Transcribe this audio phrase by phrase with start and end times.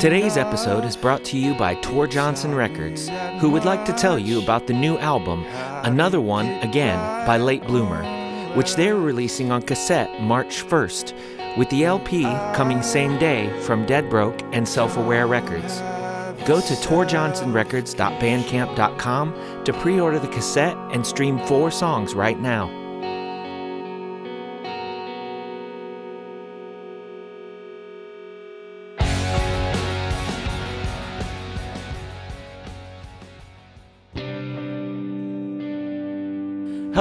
[0.00, 3.08] Today's episode is brought to you by Tor Johnson Records,
[3.40, 5.44] who would like to tell you about the new album,
[5.84, 8.02] Another One Again by Late Bloomer,
[8.54, 12.22] which they're releasing on cassette March 1st, with the LP
[12.54, 15.80] coming same day from Dead Broke and Self Aware Records.
[16.46, 22.79] Go to torjohnsonrecords.bandcamp.com to pre order the cassette and stream four songs right now.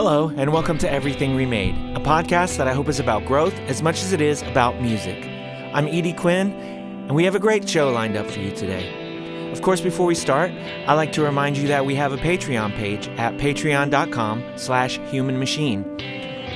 [0.10, 3.84] Hello, and welcome to Everything Remade, a podcast that I hope is about growth as
[3.84, 5.24] much as it is about music.
[5.72, 9.52] I'm Edie Quinn, and we have a great show lined up for you today.
[9.52, 12.74] Of course, before we start, I'd like to remind you that we have a Patreon
[12.74, 15.84] page at patreon.com slash human machine.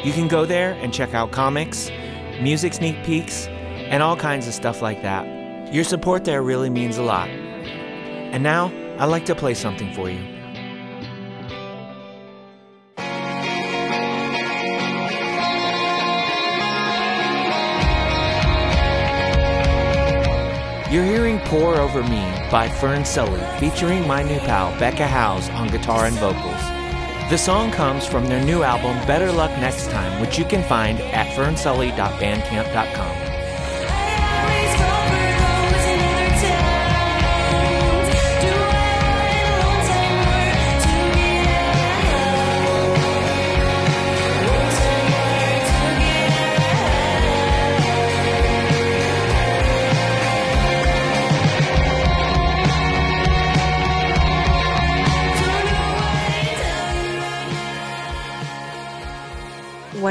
[0.03, 1.91] You can go there and check out comics,
[2.41, 5.71] music sneak peeks, and all kinds of stuff like that.
[5.71, 7.29] Your support there really means a lot.
[7.29, 10.32] And now, I'd like to play something for you.
[20.93, 25.69] You're hearing Pore Over Me by Fern Sully, featuring my new pal Becca Howes on
[25.69, 26.61] guitar and vocals.
[27.31, 30.99] The song comes from their new album Better Luck Next Time, which you can find
[30.99, 33.22] at fernsully.bandcamp.com.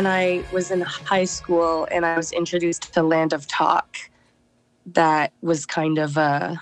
[0.02, 3.96] when I was in high school and I was introduced to Land of Talk,
[4.86, 6.60] that was kind of a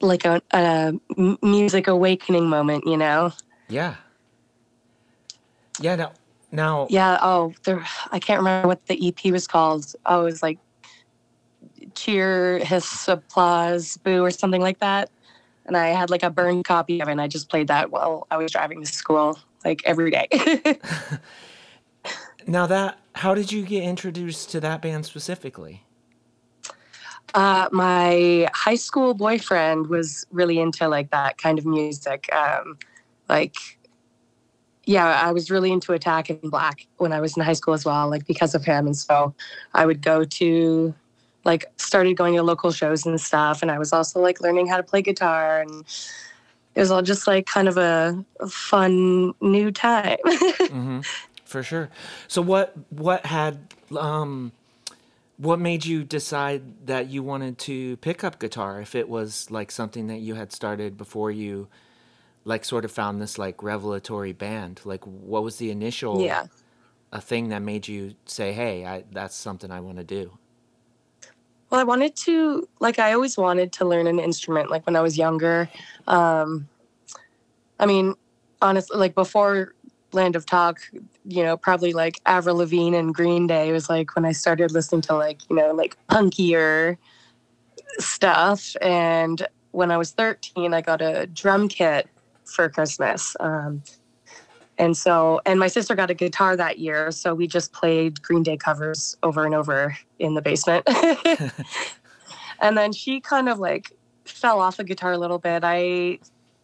[0.00, 0.94] like a
[1.42, 3.32] music awakening moment, you know?
[3.68, 3.96] Yeah.
[5.80, 6.12] Yeah, now,
[6.52, 7.18] now Yeah.
[7.20, 7.84] Oh, there.
[8.12, 9.92] I can't remember what the EP was called.
[10.06, 10.58] Oh, it was like
[11.96, 15.10] cheer, hiss, applause, boo, or something like that.
[15.66, 18.28] And I had like a burned copy of it, and I just played that while
[18.30, 20.28] I was driving to school, like every day.
[22.46, 25.84] now that how did you get introduced to that band specifically?
[27.34, 32.28] Uh, my high school boyfriend was really into like that kind of music.
[32.34, 32.78] Um,
[33.28, 33.56] like,
[34.84, 37.84] yeah, I was really into Attack in Black when I was in high school as
[37.84, 38.86] well, like because of him.
[38.86, 39.34] And so
[39.74, 40.94] I would go to,
[41.44, 43.62] like, started going to local shows and stuff.
[43.62, 45.60] And I was also like learning how to play guitar.
[45.60, 45.84] And
[46.80, 50.16] it was all just like kind of a, a fun new time.
[50.24, 51.00] hmm
[51.44, 51.90] For sure.
[52.26, 54.52] So what what had um
[55.36, 59.70] what made you decide that you wanted to pick up guitar if it was like
[59.70, 61.68] something that you had started before you
[62.46, 66.46] like sort of found this like revelatory band like what was the initial yeah.
[67.12, 70.38] a thing that made you say hey I, that's something i want to do
[71.70, 75.00] Well, I wanted to, like, I always wanted to learn an instrument, like when I
[75.00, 75.68] was younger.
[76.08, 76.68] Um,
[77.78, 78.14] I mean,
[78.60, 79.74] honestly, like before
[80.12, 80.80] Land of Talk,
[81.24, 85.02] you know, probably like Avril Lavigne and Green Day was like when I started listening
[85.02, 86.96] to like, you know, like punkier
[87.98, 88.74] stuff.
[88.80, 92.08] And when I was 13, I got a drum kit
[92.44, 93.36] for Christmas.
[93.38, 93.82] Um,
[94.80, 97.10] and so, and my sister got a guitar that year.
[97.10, 100.88] So we just played Green Day covers over and over in the basement.
[102.60, 103.92] and then she kind of like
[104.24, 105.64] fell off the guitar a little bit.
[105.64, 106.18] I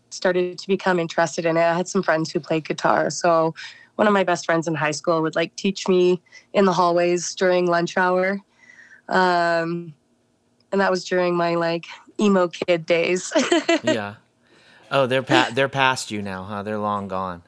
[0.09, 1.61] started to become interested in it.
[1.61, 3.11] I had some friends who played guitar.
[3.11, 3.55] So
[3.97, 6.23] one of my best friends in high school would like teach me
[6.55, 8.41] in the hallways during lunch hour.
[9.11, 9.93] Um,
[10.73, 11.85] and that was during my like
[12.19, 13.31] emo kid days.
[13.83, 14.15] yeah
[14.91, 17.43] oh they're pa- they're past you now huh they're long gone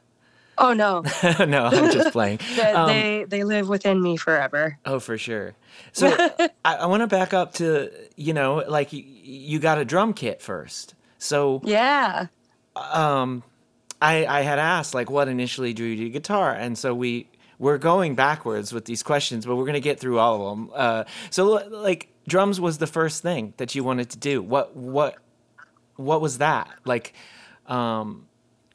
[0.58, 1.02] oh no,
[1.44, 4.78] no i'm just playing they, Um, they they live within me forever.
[4.84, 5.54] Oh, for sure.
[5.92, 6.08] So
[6.64, 10.12] I, I want to back up to you know, like you, you got a drum
[10.14, 10.94] kit first.
[11.18, 12.26] So Yeah.
[12.76, 13.42] um,
[14.00, 17.28] I I had asked like what initially drew you to guitar, and so we
[17.58, 20.70] we're going backwards with these questions, but we're gonna get through all of them.
[20.74, 24.40] Uh, so like drums was the first thing that you wanted to do.
[24.42, 25.16] What what
[25.96, 27.12] what was that like?
[27.66, 28.27] Um,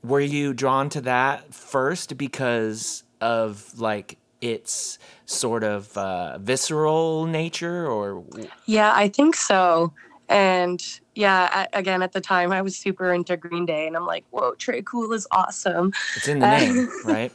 [0.04, 7.88] were you drawn to that first because of like its sort of uh, visceral nature,
[7.88, 8.24] or
[8.66, 9.94] Yeah, I think so.
[10.30, 10.84] And
[11.16, 14.26] yeah, a- again, at the time, I was super into Green Day, and I'm like,
[14.32, 15.94] whoa, Tré Cool is awesome.
[16.18, 17.32] it's in the name, right?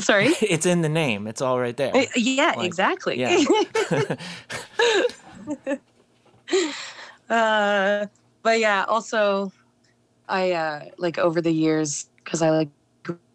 [0.00, 0.28] Sorry?
[0.42, 1.26] It's in the name.
[1.26, 1.94] It's all right there.
[1.94, 3.20] Uh, yeah, Like, exactly.
[3.20, 3.36] yeah.
[7.30, 8.06] uh,
[8.42, 9.52] but yeah, also,
[10.28, 12.68] I uh, like over the years because I like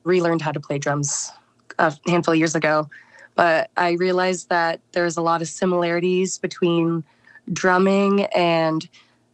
[0.04, 1.31] relearned how to play drums
[1.80, 2.90] a handful of years ago,
[3.36, 7.04] but I realized that there's a lot of similarities between
[7.51, 8.88] drumming and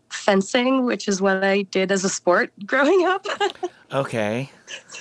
[0.10, 3.26] fencing, which is what I did as a sport growing up.
[3.92, 4.50] okay.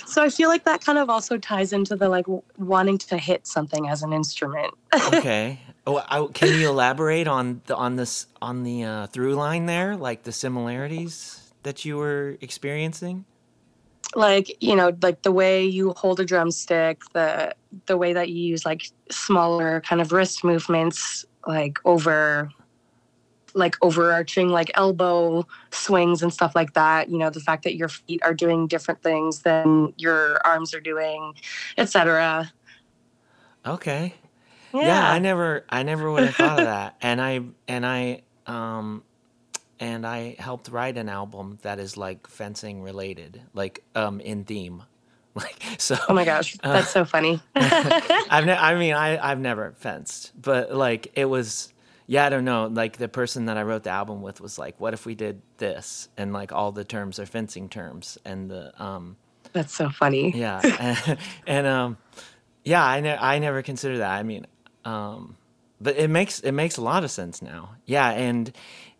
[0.05, 3.17] So I feel like that kind of also ties into the like w- wanting to
[3.17, 4.73] hit something as an instrument.
[5.13, 5.61] okay.
[5.87, 9.95] Oh, I, can you elaborate on the on this on the uh, through line there,
[9.95, 13.25] like the similarities that you were experiencing?
[14.15, 18.41] Like you know, like the way you hold a drumstick, the the way that you
[18.41, 22.49] use like smaller kind of wrist movements, like over
[23.53, 27.89] like overarching like elbow swings and stuff like that you know the fact that your
[27.89, 31.33] feet are doing different things than your arms are doing
[31.77, 32.51] etc
[33.65, 34.13] okay
[34.73, 34.81] yeah.
[34.81, 35.11] yeah.
[35.11, 39.03] i never i never would have thought of that and i and i um
[39.79, 44.83] and i helped write an album that is like fencing related like um in theme
[45.35, 49.39] like so oh my gosh that's uh, so funny i've ne- i mean i i've
[49.39, 51.71] never fenced but like it was
[52.09, 52.65] yeah, I don't know.
[52.65, 55.43] Like the person that I wrote the album with was like, "What if we did
[55.59, 59.15] this?" And like all the terms are fencing terms, and the um.
[59.53, 60.31] That's so funny.
[60.35, 61.97] Yeah, and, and um,
[62.63, 64.09] yeah, I ne- I never considered that.
[64.09, 64.47] I mean,
[64.85, 65.37] um,
[65.79, 67.75] but it makes it makes a lot of sense now.
[67.85, 68.51] Yeah, and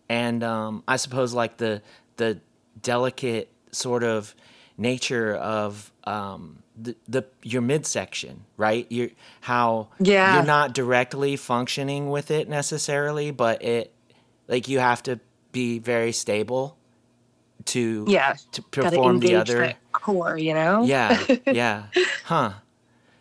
[0.10, 1.82] and um, I suppose like the
[2.18, 2.42] the
[2.82, 4.36] delicate sort of
[4.78, 8.92] nature of um, the, the your midsection, right?
[8.92, 9.12] You
[9.42, 10.36] how yeah.
[10.36, 13.94] you're not directly functioning with it necessarily, but it
[14.48, 15.20] like you have to
[15.52, 16.78] be very stable
[17.66, 20.84] to yeah to perform the other core, you know?
[20.84, 21.84] Yeah, yeah,
[22.24, 22.54] huh?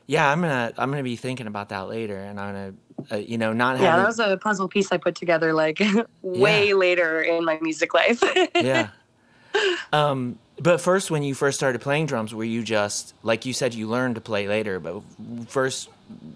[0.06, 2.75] Yeah, I'm gonna I'm gonna be thinking about that later, and I'm gonna
[3.11, 4.03] uh, you know not yeah having...
[4.03, 5.81] that was a puzzle piece I put together like
[6.23, 6.75] way yeah.
[6.75, 8.23] later in my music life.
[8.55, 8.91] yeah.
[9.93, 13.75] Um, but first, when you first started playing drums, were you just like you said
[13.75, 14.81] you learned to play later?
[14.81, 15.03] But
[15.47, 15.89] first,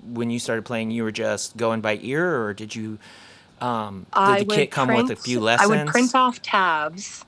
[0.06, 2.99] when you started playing, you were just going by ear, or did you?
[3.61, 5.70] Um, did the kit come print, with a few lessons?
[5.70, 7.25] I would print off tabs.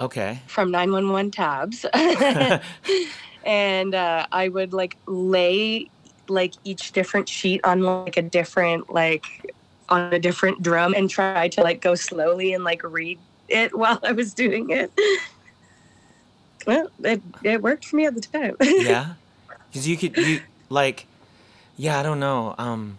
[0.00, 0.40] Okay.
[0.46, 1.84] From nine one one tabs,
[3.44, 5.90] and uh, I would like lay
[6.28, 9.24] like each different sheet on like a different like
[9.88, 13.98] on a different drum and try to like go slowly and like read it while
[14.02, 14.92] I was doing it
[16.68, 18.54] well, it, it worked for me at the time.
[18.60, 19.14] yeah,
[19.70, 21.06] because you could you like,
[21.78, 22.54] yeah, I don't know.
[22.58, 22.98] Um,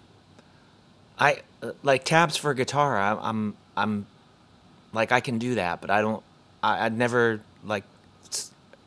[1.19, 1.41] I
[1.83, 2.97] like tabs for guitar.
[2.97, 4.07] I, I'm I'm
[4.91, 6.23] like I can do that, but I don't.
[6.63, 7.83] I, I'd never like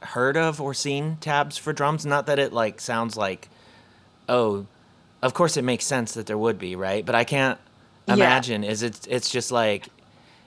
[0.00, 2.04] heard of or seen tabs for drums.
[2.04, 3.48] Not that it like sounds like,
[4.32, 4.66] oh,
[5.20, 7.04] of course it makes sense that there would be, right?
[7.04, 7.60] But I can't
[8.08, 8.62] imagine.
[8.62, 8.70] Yeah.
[8.70, 9.06] Is it?
[9.08, 9.86] It's just like,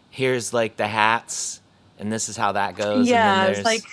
[0.10, 1.62] here's like the hats,
[2.00, 3.08] and this is how that goes.
[3.08, 3.84] Yeah, it's like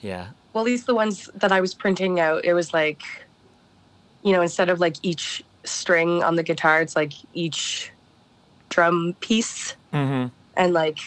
[0.00, 0.28] yeah.
[0.52, 3.02] Well, at least the ones that I was printing out, it was like,
[4.22, 7.90] you know, instead of like each string on the guitar, it's like each
[8.68, 10.28] drum piece, mm-hmm.
[10.56, 11.00] and like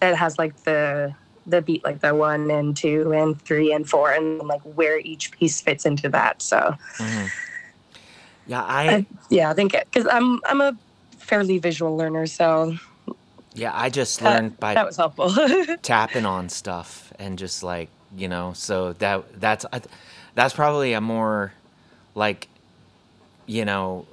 [0.00, 1.14] it has like the
[1.48, 5.32] the beat like the one and two and three and four and like where each
[5.32, 6.42] piece fits into that.
[6.42, 6.76] So.
[6.98, 7.26] Mm-hmm.
[8.46, 10.76] Yeah, I, I, yeah, I think because I'm I'm a
[11.18, 12.76] fairly visual learner, so
[13.54, 15.30] yeah, I just learned that, by that was helpful
[15.82, 18.54] tapping on stuff and just like you know.
[18.54, 19.66] So that that's
[20.34, 21.52] that's probably a more
[22.14, 22.48] like
[23.44, 24.06] you know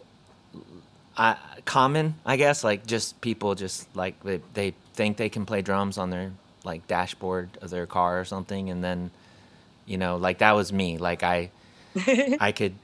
[1.18, 2.64] I, common, I guess.
[2.64, 6.32] Like just people just like they, they think they can play drums on their
[6.66, 9.12] like dashboard of their car or something, and then
[9.86, 10.98] you know like that was me.
[10.98, 11.52] Like I
[12.40, 12.76] I could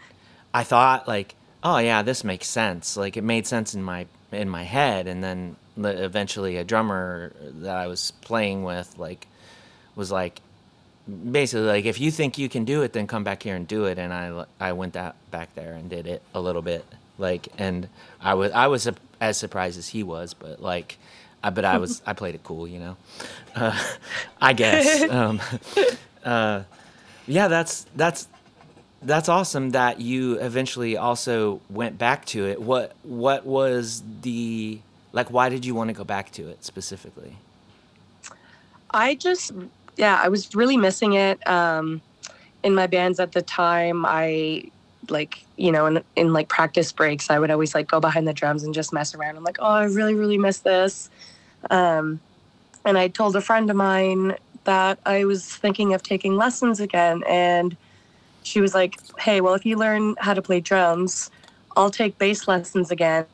[0.53, 2.95] I thought like oh yeah this makes sense.
[2.95, 7.77] Like it made sense in my in my head, and then eventually a drummer that
[7.77, 9.27] I was playing with like
[9.95, 10.41] was like
[11.31, 13.85] basically like if you think you can do it then come back here and do
[13.85, 16.85] it and I I went that back there and did it a little bit
[17.17, 17.89] like and
[18.21, 18.87] I was I was
[19.19, 20.97] as surprised as he was but like
[21.43, 22.97] I but I was I played it cool you know
[23.55, 23.77] uh,
[24.41, 25.41] I guess um,
[26.23, 26.63] uh,
[27.27, 28.27] yeah that's that's
[29.03, 34.79] that's awesome that you eventually also went back to it what what was the
[35.13, 37.35] like, why did you want to go back to it specifically?
[38.91, 39.51] I just,
[39.97, 41.45] yeah, I was really missing it.
[41.47, 42.01] Um,
[42.63, 44.65] in my bands at the time, I
[45.09, 48.33] like, you know, in, in like practice breaks, I would always like go behind the
[48.33, 49.35] drums and just mess around.
[49.35, 51.09] I'm like, oh, I really, really miss this.
[51.69, 52.19] Um,
[52.85, 57.23] and I told a friend of mine that I was thinking of taking lessons again.
[57.27, 57.75] And
[58.43, 61.29] she was like, hey, well, if you learn how to play drums,
[61.75, 63.25] I'll take bass lessons again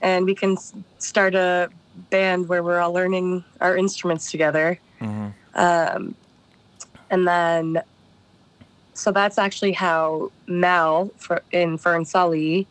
[0.00, 0.56] and we can
[0.98, 1.70] start a
[2.10, 4.78] band where we're all learning our instruments together.
[4.98, 6.14] hmm Um,
[7.10, 7.82] and then,
[8.94, 12.66] so that's actually how Mel for, in Fern Sully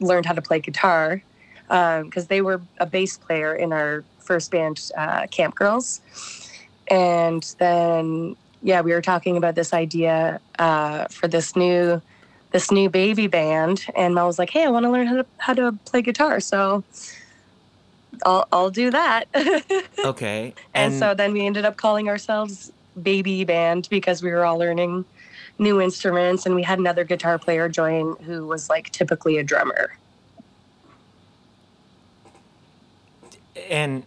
[0.00, 1.22] learned how to play guitar
[1.68, 6.00] because they were a bass player in our first band, uh, Camp Girls.
[6.86, 12.00] And then, yeah, we were talking about this idea uh, for this new
[12.52, 15.26] this new baby band, and Mel was like, "Hey, I want to learn how to
[15.38, 16.84] how to play guitar, so
[18.24, 19.24] I'll I'll do that."
[20.04, 20.54] Okay.
[20.72, 22.72] And, so then we ended up calling ourselves
[23.02, 25.04] Baby Band because we were all learning
[25.58, 29.90] new instruments, and we had another guitar player join who was like typically a drummer.
[33.68, 34.04] and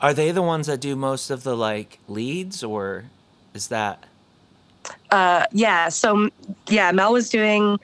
[0.00, 3.04] are they the ones that do most of the like leads, or
[3.54, 4.04] is that?
[5.10, 6.28] Uh, yeah, so
[6.68, 7.78] yeah, Mel was doing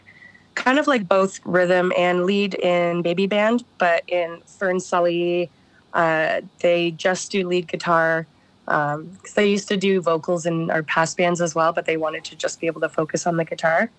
[0.55, 5.49] kind of like both rhythm and lead in Baby Band, but in Fern Sully,
[5.95, 8.27] uh, they just do lead guitar.
[8.69, 11.97] Um, 'cause they used to do vocals in our past bands as well, but they
[11.97, 13.91] wanted to just be able to focus on the guitar.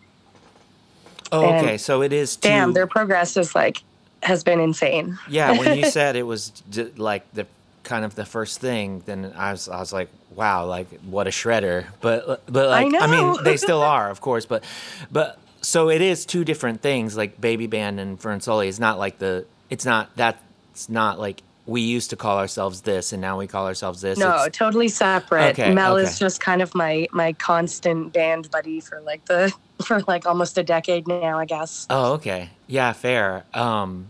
[1.32, 1.78] Oh, And okay.
[1.78, 2.36] So it is.
[2.36, 3.84] Two, Damn, their progress is like
[4.24, 5.18] has been insane.
[5.30, 7.48] Yeah, when you said it was j- like the
[7.84, 11.32] kind of the first thing, then I was I was like, wow, like what a
[11.32, 11.86] shredder.
[12.02, 14.46] But but I like I, mean, they still are, of course.
[14.46, 14.64] But
[15.12, 17.18] but so it is two different things.
[17.18, 19.46] Like Baby Band and Fern Sully is not like the.
[19.70, 23.66] It's not that's not like we used to call ourselves this, and now we call
[23.68, 24.18] ourselves this.
[24.18, 25.60] No, It's- totally separate.
[25.60, 26.04] Okay, Mel okay.
[26.04, 29.54] is just kind of my my constant band buddy for like the
[29.86, 31.88] for like almost a decade now, I guess.
[31.90, 32.50] Oh, okay.
[32.68, 33.46] Yeah, fair.
[33.54, 34.08] Um,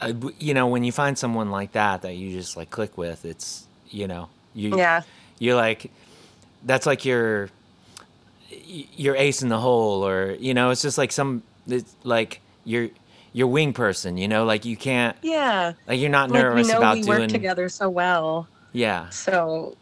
[0.00, 3.24] uh, you know, when you find someone like that that you just like click with,
[3.24, 5.02] it's you know, you Yeah.
[5.38, 5.90] you're like,
[6.64, 7.48] that's like your
[8.50, 12.88] your ace in the hole, or you know, it's just like some it's like your
[13.32, 14.16] your wing person.
[14.18, 15.72] You know, like you can't Yeah.
[15.86, 17.20] like you're not nervous Like we know about we doing.
[17.20, 18.48] work together so well.
[18.72, 19.76] Yeah, So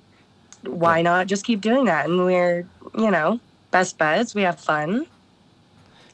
[0.62, 2.06] why not just keep doing that?
[2.09, 2.66] And we're,
[2.97, 3.40] you know,
[3.73, 4.35] best buds.
[4.35, 5.06] We have fun.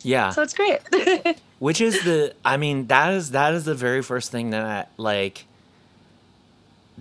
[0.02, 0.30] yeah.
[0.30, 0.80] So it's great.
[1.60, 4.86] Which is the I mean, that is that is the very first thing that I,
[4.96, 5.44] like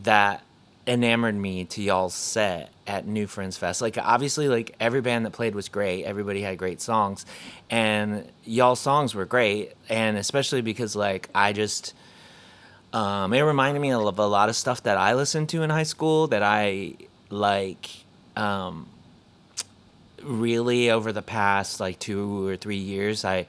[0.03, 0.43] that
[0.85, 3.81] enamored me to y'all's set at New Friends Fest.
[3.81, 6.03] Like obviously like every band that played was great.
[6.03, 7.25] Everybody had great songs
[7.69, 11.93] and y'all's songs were great and especially because like I just
[12.91, 15.83] um it reminded me of a lot of stuff that I listened to in high
[15.83, 16.95] school that I
[17.29, 17.89] like
[18.35, 18.87] um
[20.21, 23.47] really over the past like 2 or 3 years I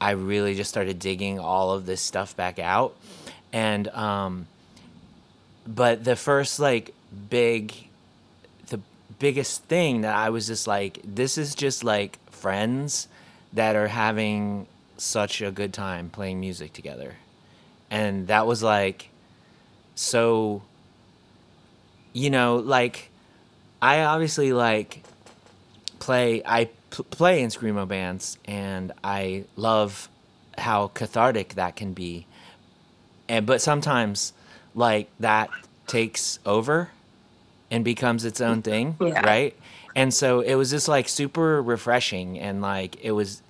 [0.00, 2.96] I really just started digging all of this stuff back out.
[3.52, 4.46] And um
[5.66, 6.94] but the first like
[7.30, 7.74] big
[8.68, 8.80] the
[9.18, 13.08] biggest thing that I was just like this is just like friends
[13.52, 17.16] that are having such a good time playing music together.
[17.90, 19.08] And that was like
[19.94, 20.62] so
[22.12, 23.10] you know like
[23.82, 25.02] I obviously like
[25.98, 30.08] play I p- play in screamo bands and I love
[30.56, 32.26] how cathartic that can be.
[33.28, 34.32] And but sometimes
[34.74, 35.50] like that
[35.86, 36.90] takes over
[37.70, 39.20] and becomes its own thing, Yeah.
[39.26, 39.56] right?
[39.94, 43.42] And so it was just like super refreshing and like it was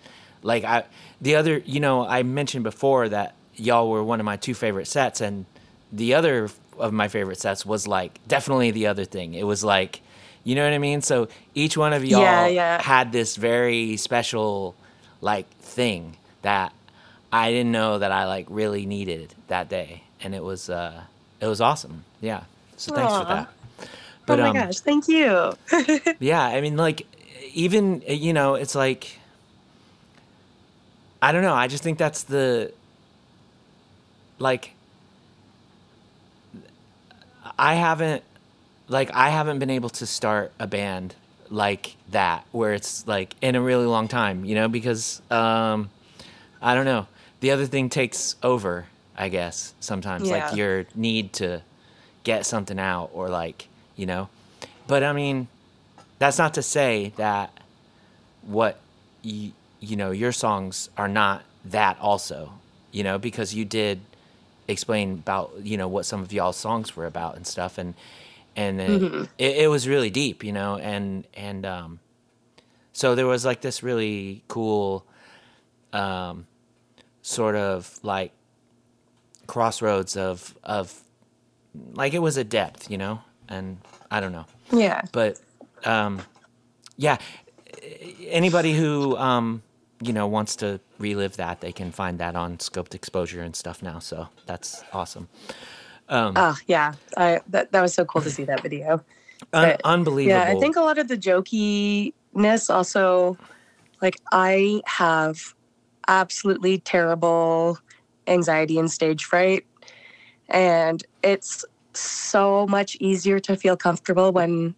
[0.43, 0.85] like I
[1.21, 4.87] the other, you know, I mentioned before that y'all were one of my two favorite
[4.87, 5.47] sets and
[5.93, 9.35] the other of my favorite sets was like definitely the other thing.
[9.35, 10.01] It was like
[10.49, 11.03] you know what I mean?
[11.03, 12.83] So each one of y'all Yeah, yeah.
[12.83, 14.75] had this very special
[15.21, 16.73] like thing that
[17.31, 21.03] I didn't know that I like really needed that day, and it was uh
[21.41, 22.05] it was awesome.
[22.23, 22.45] Yeah.
[22.79, 23.25] So thanks for Aw.
[23.35, 23.49] that.
[24.29, 25.53] oh my um, gosh, thank you.
[26.19, 27.07] yeah, I mean, like,
[27.53, 29.19] even you know, it's like,
[31.21, 31.55] I don't know.
[31.55, 32.73] I just think that's the,
[34.39, 34.73] like,
[37.59, 38.23] I haven't,
[38.89, 41.15] like, I haven't been able to start a band
[41.51, 45.91] like that where it's like in a really long time, you know, because um,
[46.61, 47.07] I don't know.
[47.41, 49.75] The other thing takes over, I guess.
[49.81, 50.49] Sometimes, Yeah.
[50.49, 51.63] like your need to
[52.25, 54.29] get something out, or like, you know.
[54.87, 55.49] But I mean,
[56.19, 57.51] that's not to say that
[58.43, 58.79] what
[59.23, 62.53] you, you know your songs are not that also
[62.91, 64.01] you know because you did
[64.67, 67.95] explain about you know what some of y'all's songs were about and stuff and
[68.59, 72.01] and it, it, it was really deep you know and and um
[72.93, 75.07] so there was like this really cool
[75.93, 76.47] um
[77.23, 78.33] sort of like
[79.47, 81.03] crossroads of of
[81.95, 83.79] like it was a depth you know and
[84.11, 85.03] i don't know yeah.
[85.13, 85.41] but
[85.85, 86.23] um,
[86.97, 87.19] yeah,
[88.27, 89.63] anybody who um,
[90.03, 93.83] you know wants to relive that, they can find that on Scoped Exposure and stuff
[93.83, 93.99] now.
[93.99, 95.29] So that's awesome.
[96.09, 98.95] Um, Oh yeah, I that that was so cool to see that video.
[98.95, 99.03] un-
[99.53, 100.39] but- unbelievable.
[100.39, 103.37] Yeah, I think a lot of the jokiness also,
[104.03, 105.55] like I have
[106.07, 107.79] absolutely terrible
[108.27, 109.65] anxiety and stage fright,
[110.49, 114.75] and it's so much easier to feel comfortable when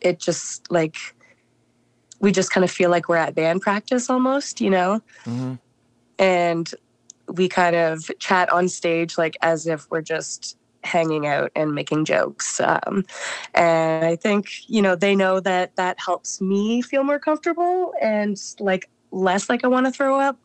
[0.00, 0.96] it just like
[2.20, 5.58] we just kind of feel like we're at band practice almost, you know, Mhm.
[6.18, 6.74] and
[7.28, 12.04] we kind of chat on stage like as if we're just hanging out and making
[12.04, 12.60] jokes.
[12.60, 13.04] Um,
[13.54, 18.38] and I think, you know, they know that that helps me feel more comfortable and
[18.60, 20.38] like less like I want to throw up.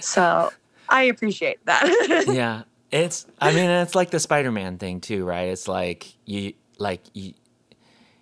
[0.00, 0.52] So
[0.88, 2.24] I appreciate that.
[2.28, 7.00] yeah it's i mean it's like the spider-man thing too right it's like you like
[7.14, 7.32] you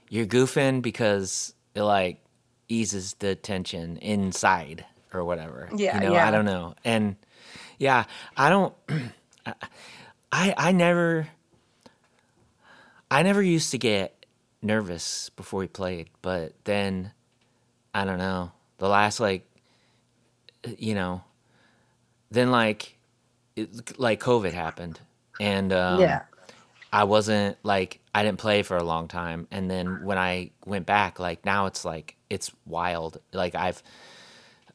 [0.08, 2.22] you're goofing because it like
[2.68, 6.28] eases the tension inside or whatever Yeah, you know yeah.
[6.28, 7.16] i don't know and
[7.80, 8.04] yeah
[8.36, 8.72] i don't
[10.30, 11.26] i i never
[13.10, 14.24] i never used to get
[14.62, 17.10] nervous before we played but then
[17.92, 19.44] i don't know the last like
[20.78, 21.24] you know
[22.30, 22.96] then like
[23.56, 25.00] it, like covid happened
[25.40, 26.22] and um, yeah.
[26.92, 30.86] I wasn't like I didn't play for a long time, and then when I went
[30.86, 33.20] back, like now it's like it's wild.
[33.32, 33.82] Like I've,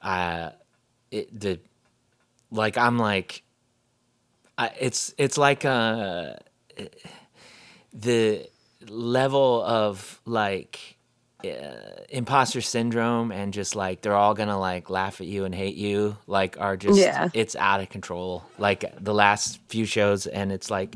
[0.01, 0.51] uh,
[1.11, 1.59] it, the,
[2.51, 3.43] like I'm like,
[4.57, 6.33] I, it's it's like uh,
[7.93, 8.47] the
[8.87, 10.97] level of like
[11.43, 11.47] uh,
[12.09, 16.17] imposter syndrome and just like they're all gonna like laugh at you and hate you
[16.27, 17.29] like are just Yeah.
[17.33, 20.95] it's out of control like the last few shows and it's like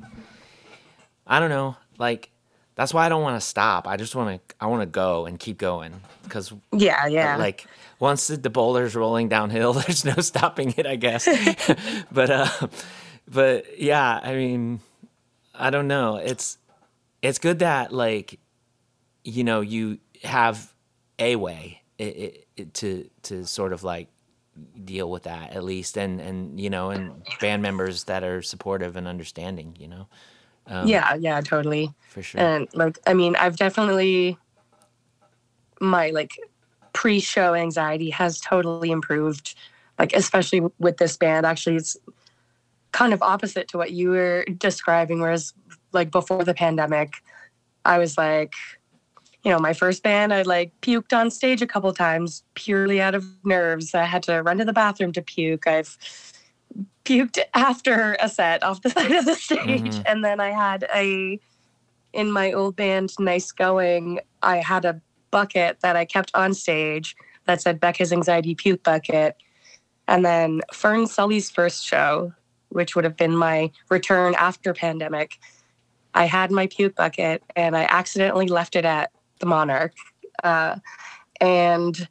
[1.28, 2.32] i don't know like
[2.80, 5.26] that's why i don't want to stop i just want to i want to go
[5.26, 5.94] and keep going
[6.24, 7.06] because Yeah.
[7.08, 7.36] Yeah.
[7.38, 7.66] like
[8.00, 11.28] once the, the boulder's rolling downhill there's no stopping it i guess
[12.12, 12.68] but uh
[13.28, 14.80] but yeah i mean
[15.54, 16.58] i don't know it's
[17.22, 18.40] it's good that like
[19.24, 20.74] you know you have
[21.20, 24.08] a way i i i- to to sort of like
[24.84, 28.96] deal with that at least and and you know and band members that are supportive
[28.98, 30.08] and understanding you know
[30.70, 31.16] um, yeah.
[31.16, 31.42] Yeah.
[31.42, 31.94] Totally.
[32.08, 34.38] for sure And like, I mean, I've definitely
[35.82, 36.32] my like
[36.94, 39.56] pre-show anxiety has totally improved.
[39.98, 41.46] Like, especially with this band.
[41.46, 41.98] Actually, it's
[42.94, 45.20] kind of opposite to what you were describing.
[45.20, 45.54] Whereas,
[45.92, 47.16] like before the pandemic,
[47.84, 48.54] I was like,
[49.44, 53.16] you know, my first band, I like puked on stage a couple times purely out
[53.16, 53.96] of nerves.
[53.96, 55.68] I had to run to the bathroom to puke.
[55.68, 55.98] I've
[57.10, 59.96] puked after a set off the side of the stage.
[59.96, 60.04] Mhm.
[60.06, 61.40] And then I had a,
[62.14, 67.16] in my old band, Nice Going, I had a bucket that I kept on stage
[67.46, 69.36] that said Becca's Anxiety Puke Bucket.
[70.08, 72.34] And then Fern Sully's first show,
[72.70, 75.40] which would have been my return after pandemic,
[76.14, 79.94] I had my puke bucket and I accidentally left it at the Monarch.
[80.44, 80.78] Uh,
[81.42, 82.08] and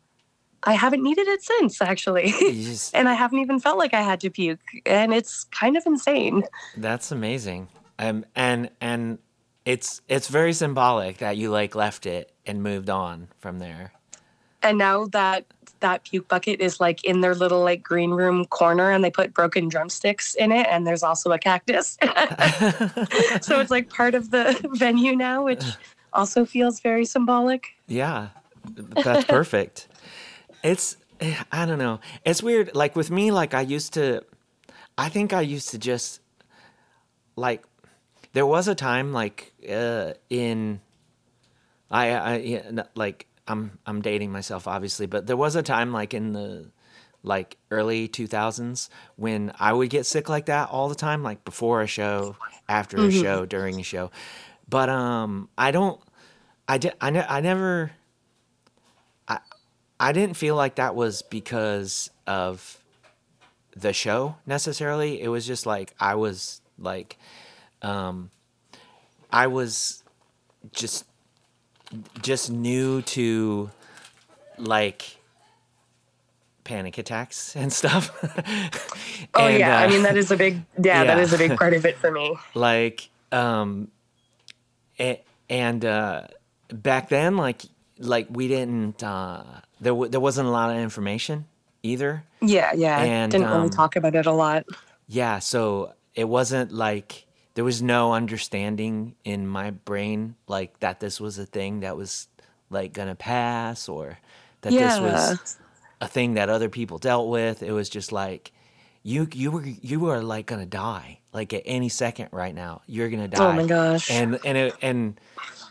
[0.68, 2.30] I haven't needed it since, actually.
[2.38, 4.60] Just- and I haven't even felt like I had to puke.
[4.84, 6.42] And it's kind of insane.
[6.76, 7.68] That's amazing.
[7.98, 9.18] Um, and and
[9.64, 13.92] it's it's very symbolic that you like left it and moved on from there.
[14.62, 15.46] And now that
[15.80, 19.32] that puke bucket is like in their little like green room corner and they put
[19.32, 21.96] broken drumsticks in it and there's also a cactus.
[23.40, 25.64] so it's like part of the venue now, which
[26.12, 27.68] also feels very symbolic.
[27.86, 28.28] yeah,
[28.74, 29.88] that's perfect.
[30.62, 30.96] It's
[31.52, 32.00] I don't know.
[32.24, 32.74] It's weird.
[32.74, 34.24] Like with me, like I used to.
[34.96, 36.20] I think I used to just
[37.36, 37.64] like.
[38.32, 40.80] There was a time like uh, in.
[41.90, 46.14] I I yeah, like I'm I'm dating myself obviously, but there was a time like
[46.14, 46.70] in the
[47.24, 51.82] like early 2000s when I would get sick like that all the time like before
[51.82, 52.36] a show,
[52.68, 54.10] after a show, during a show.
[54.68, 56.00] But um I don't
[56.68, 57.90] I did I, ne- I never
[60.00, 62.78] I didn't feel like that was because of
[63.76, 65.20] the show necessarily.
[65.20, 67.18] It was just like I was like
[67.82, 68.30] um
[69.32, 70.02] I was
[70.72, 71.04] just
[72.22, 73.70] just new to
[74.58, 75.16] like
[76.64, 78.10] panic attacks and stuff.
[79.34, 81.22] Oh And, yeah, I uh, mean that is a big yeah, that yeah.
[81.22, 82.36] is a big part of it for me.
[82.54, 83.88] like um
[85.00, 86.22] a- and uh
[86.72, 87.62] back then like
[87.98, 89.42] like we didn't uh
[89.80, 91.46] there w- there wasn't a lot of information
[91.82, 93.00] either Yeah, yeah.
[93.00, 94.64] And, Didn't um, really talk about it a lot.
[95.06, 101.20] yeah so it wasn't like there was no understanding in my brain like that this
[101.20, 102.28] was a thing that was
[102.70, 104.18] like gonna pass or
[104.62, 105.56] that this was
[106.00, 108.52] a thing that other people dealt with it was just like
[109.02, 113.08] you you were you were like gonna die like at any second right now you're
[113.08, 114.10] gonna die Oh my gosh.
[114.10, 115.18] and and it, and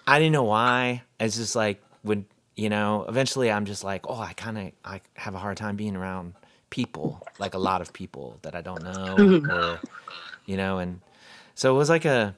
[0.08, 2.26] i didn't know why it's just like when
[2.58, 5.78] you know eventually i'm just like oh i kind of i have a hard time
[5.78, 6.34] being around
[6.70, 9.16] people like a lot of people that i don't know
[9.50, 9.80] or
[10.46, 11.00] you know and
[11.56, 12.36] so it was like a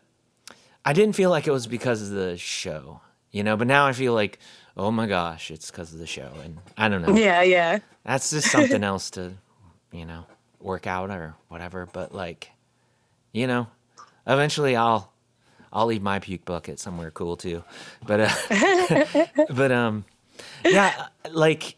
[0.86, 2.99] i didn't feel like it was because of the show
[3.32, 4.38] you know but now i feel like
[4.77, 7.79] oh my gosh it's because of the show and i don't know yeah, yeah.
[8.03, 9.32] that's just something else to
[9.91, 10.25] you know
[10.60, 12.51] work out or whatever but like
[13.32, 13.65] you know
[14.27, 15.12] eventually i'll
[15.73, 17.63] i'll leave my puke bucket somewhere cool too.
[18.05, 20.05] But uh but um
[20.65, 21.75] yeah like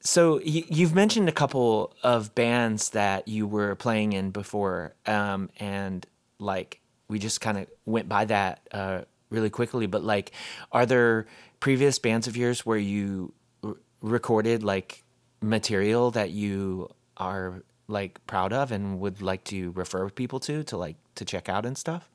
[0.00, 5.50] so y- you've mentioned a couple of bands that you were playing in before um
[5.58, 6.06] and
[6.38, 9.86] like we just kind of went by that uh really quickly.
[9.86, 10.32] But like
[10.72, 11.26] are there
[11.60, 15.02] previous bands of yours where you r- recorded like
[15.40, 20.76] material that you are like proud of and would like to refer people to to
[20.76, 22.08] like to check out and stuff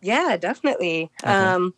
[0.00, 1.10] Yeah, definitely.
[1.22, 1.32] Okay.
[1.32, 1.74] Um,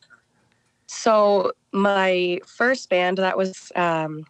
[0.87, 4.24] so my first band that was um,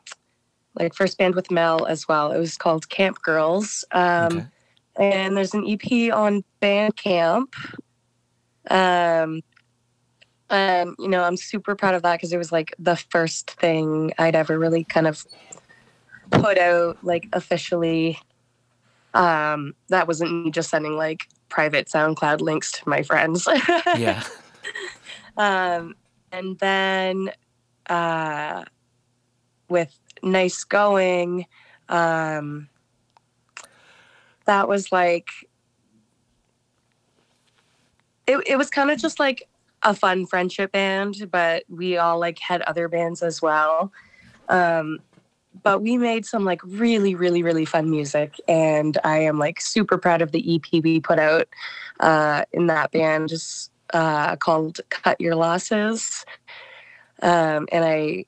[0.75, 2.33] like first band with Mel as well.
[2.33, 4.47] It was called Camp Girls, um, Okay.
[4.97, 7.55] and there's an EP on Bandcamp.
[8.71, 9.41] Um,
[10.51, 14.13] and you know, I'm super proud of that because it was like the first thing
[14.19, 15.25] I'd ever really kind of
[16.31, 18.19] put out like officially.
[19.15, 23.47] Um, that wasn't me just sending like private SoundCloud links to my friends.
[23.97, 24.23] yeah
[25.39, 25.95] Um,
[26.33, 27.31] and then
[27.89, 28.65] uh,
[29.69, 31.47] with Nice Going,
[31.89, 32.69] um,
[34.47, 35.29] that was like,
[38.27, 39.49] it, it was kind of just like
[39.85, 43.93] a fun friendship band, but we all like had other bands as well.
[44.49, 44.99] Um,
[45.63, 48.35] but we made some like really, really, really fun music.
[48.47, 51.49] And I am like super proud of the EP we put out
[52.01, 53.29] uh, in that band.
[53.29, 56.25] Just uh, called Cut Your Losses.
[57.23, 58.25] Um, and I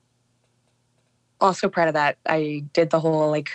[1.39, 2.17] also proud of that.
[2.27, 3.51] I did the whole like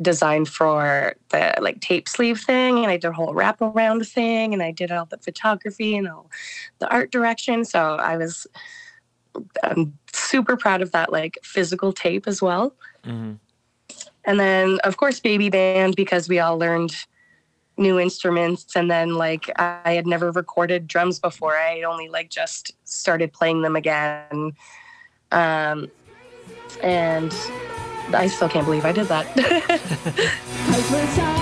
[0.00, 4.62] design for the like tape sleeve thing and I did a whole wraparound thing and
[4.62, 6.30] I did all the photography and all
[6.78, 7.64] the art direction.
[7.64, 8.46] So I was
[9.62, 12.74] I'm super proud of that like physical tape as well.
[13.04, 13.32] hmm
[14.24, 16.94] And then of course baby band because we all learned
[17.78, 21.56] new instruments and then like I had never recorded drums before.
[21.56, 24.52] I had only like just started playing them again.
[25.30, 25.90] Um
[26.82, 27.32] and
[28.12, 29.26] I still can't believe I did that.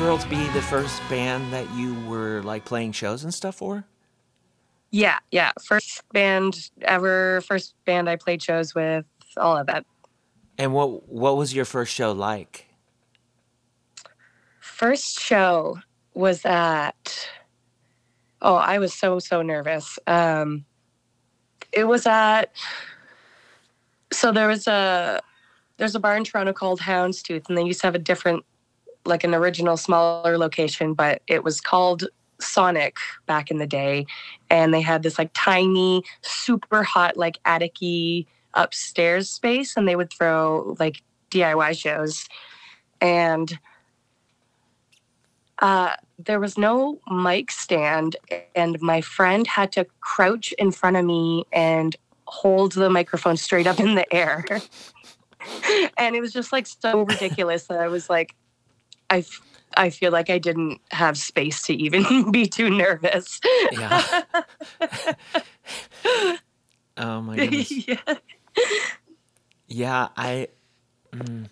[0.00, 3.84] girls be the first band that you were like playing shows and stuff for
[4.90, 5.52] yeah, yeah.
[5.62, 9.04] First band ever, first band I played shows with,
[9.36, 9.84] all of that.
[10.58, 12.66] and what what was your first show like
[14.58, 15.78] First show
[16.14, 17.28] was at
[18.42, 19.98] oh, I was so so nervous.
[20.06, 20.64] Um
[21.72, 22.50] it was at
[24.12, 25.20] so there was a
[25.76, 28.44] there's a bar in Toronto called Houndstooth and they used to have a different
[29.04, 32.04] like an original smaller location, but it was called
[32.40, 34.06] Sonic back in the day.
[34.50, 37.78] And they had this like tiny, super hot, like attic
[38.54, 42.28] upstairs space, and they would throw like DIY shows.
[43.00, 43.58] And
[45.60, 48.16] uh, there was no mic stand,
[48.54, 53.66] and my friend had to crouch in front of me and hold the microphone straight
[53.66, 54.44] up in the air.
[55.98, 58.34] and it was just like so ridiculous that I was like,
[59.10, 59.24] I,
[59.76, 63.40] I feel like I didn't have space to even be too nervous.
[63.72, 64.22] yeah
[66.96, 68.14] oh my goodness yeah.
[69.70, 70.48] Yeah, I
[71.12, 71.48] mm,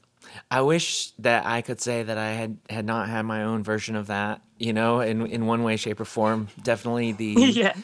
[0.51, 3.95] I wish that I could say that I had had not had my own version
[3.95, 6.49] of that, you know, in in one way shape or form.
[6.63, 7.75] Definitely the yeah.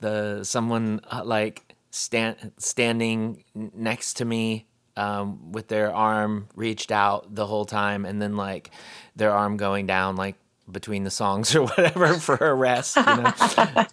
[0.00, 7.34] the someone uh, like stand standing next to me um, with their arm reached out
[7.34, 8.70] the whole time and then like
[9.14, 10.36] their arm going down like
[10.70, 13.32] between the songs or whatever for a rest, you know.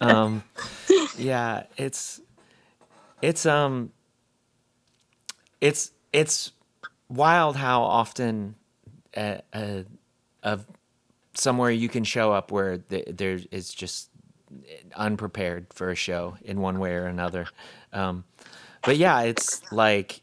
[0.00, 0.44] um,
[1.16, 2.20] yeah, it's
[3.22, 3.92] it's um
[5.60, 6.52] it's it's
[7.08, 8.54] wild how often
[9.16, 9.82] uh, uh,
[10.42, 10.66] of
[11.34, 14.10] somewhere you can show up where th- there is just
[14.94, 17.46] unprepared for a show in one way or another.
[17.92, 18.24] Um,
[18.82, 20.20] but yeah, it's like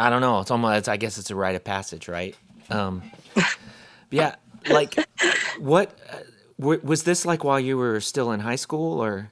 [0.00, 0.40] I don't know.
[0.40, 0.88] It's almost.
[0.88, 2.34] I guess it's a rite of passage, right?
[2.70, 3.02] Um,
[4.10, 4.36] yeah,
[4.68, 4.96] like
[5.58, 6.18] what uh,
[6.58, 9.30] w- was this like while you were still in high school, or?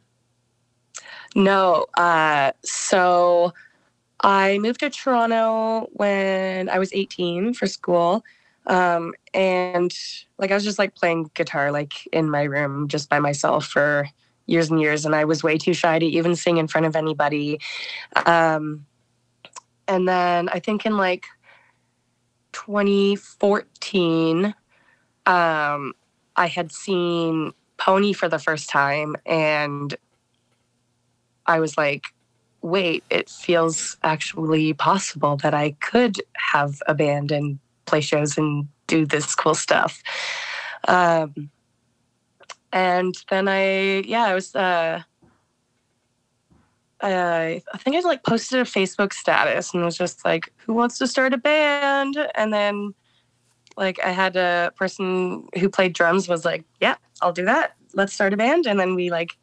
[1.34, 1.86] No.
[1.96, 3.54] Uh, so
[4.20, 8.24] I moved to Toronto when I was 18 for school.
[8.66, 9.96] Um, and
[10.36, 14.06] like I was just like playing guitar like in my room just by myself for
[14.44, 16.94] years and years and I was way too shy to even sing in front of
[16.94, 17.60] anybody.
[18.26, 18.86] Um,
[19.88, 21.24] and then I think in like
[22.52, 24.54] 2014
[25.26, 25.92] um,
[26.36, 29.96] I had seen Pony for the first time and
[31.46, 32.14] I was like
[32.62, 38.68] wait, it feels actually possible that I could have a band and play shows and
[38.86, 40.02] do this cool stuff.
[40.86, 41.50] Um,
[42.72, 45.02] and then I, yeah, I was, uh,
[47.00, 50.98] I, I think I like posted a Facebook status and was just like, who wants
[50.98, 52.16] to start a band?
[52.34, 52.94] And then
[53.76, 57.74] like I had a person who played drums was like, yeah, I'll do that.
[57.94, 58.66] Let's start a band.
[58.66, 59.36] And then we like,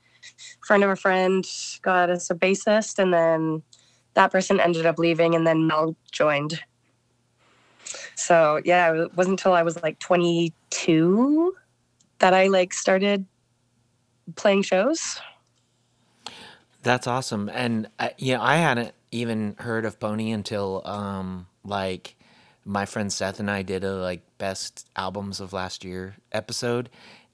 [0.65, 1.45] friend of a friend
[1.81, 3.63] got us a bassist and then
[4.15, 6.61] that person ended up leaving and then Mel joined.
[8.15, 11.55] So yeah, it wasn't until I was like 22
[12.19, 13.25] that I like started
[14.35, 15.19] playing shows.
[16.85, 17.49] That's awesome.
[17.51, 22.15] And uh, you know, I hadn't even heard of Pony until um like
[22.63, 26.91] my friend Seth and I did a like best albums of last year episode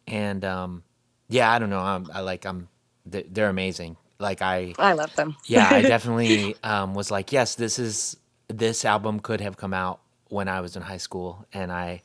[0.08, 0.84] and um
[1.28, 1.82] yeah, I don't know.
[1.82, 2.70] I'm I like I'm
[3.06, 3.98] they're amazing.
[4.20, 5.36] Like I I love them.
[5.46, 8.16] yeah, I definitely um was like, yes, this is
[8.48, 12.04] this album could have come out when I was in high school and I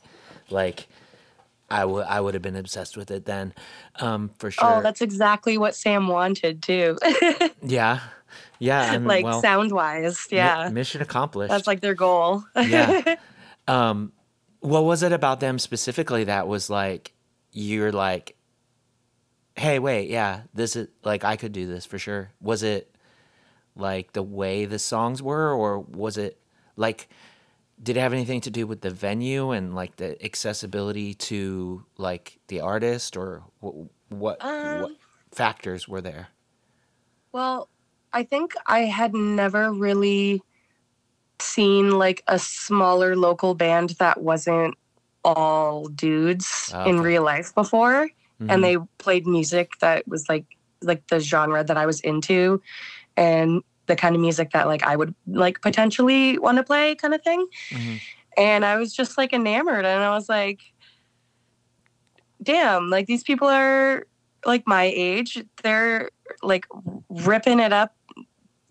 [0.51, 0.89] like
[1.71, 3.53] I would I would have been obsessed with it then.
[4.01, 4.77] Um for sure.
[4.79, 6.99] Oh, that's exactly what Sam wanted too.
[7.63, 8.01] Yeah.
[8.59, 8.93] Yeah.
[8.95, 10.27] And like well, sound wise.
[10.31, 10.69] mi- Yeah.
[10.71, 11.51] mission accomplished.
[11.51, 12.45] That's like their goal.
[12.57, 13.17] Yeah.
[13.69, 14.13] um,
[14.61, 17.13] what was it about them specifically that was like,
[17.53, 18.37] you're like,
[19.57, 22.31] hey, wait, yeah, this is like, I could do this for sure.
[22.41, 22.95] Was it
[23.75, 26.39] like the way the songs were, or was it
[26.77, 27.09] like,
[27.83, 32.39] did it have anything to do with the venue and like the accessibility to like
[32.49, 33.75] the artist, or what,
[34.09, 34.97] what, what Um,
[35.33, 36.29] factors were there?
[37.33, 37.69] Well,
[38.13, 40.43] I think I had never really
[41.39, 44.75] seen like a smaller local band that wasn't
[45.25, 48.09] all dudes in real life before
[48.41, 48.51] Mhm.
[48.51, 50.47] and they played music that was like
[50.83, 52.63] like the genre that I was into
[53.17, 57.15] and the kind of music that like I would like potentially want to play kind
[57.15, 57.47] of thing.
[57.71, 58.01] Mhm.
[58.37, 60.61] And I was just like enamored and I was like
[62.43, 64.07] damn, like these people are
[64.45, 65.43] like my age.
[65.63, 66.11] They're
[66.43, 66.65] like
[67.09, 67.97] ripping it up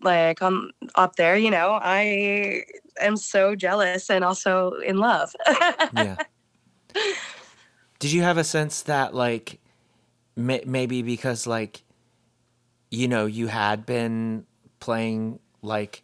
[0.02, 1.78] like on up there, you know.
[1.82, 2.64] I
[3.00, 5.34] am so jealous and also in love.
[5.96, 6.16] yeah.
[7.98, 9.58] Did you have a sense that like
[10.36, 11.82] may- maybe because like
[12.90, 14.46] you know you had been
[14.80, 16.02] playing like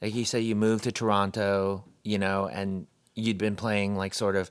[0.00, 4.36] like you say you moved to Toronto, you know, and you'd been playing like sort
[4.36, 4.48] of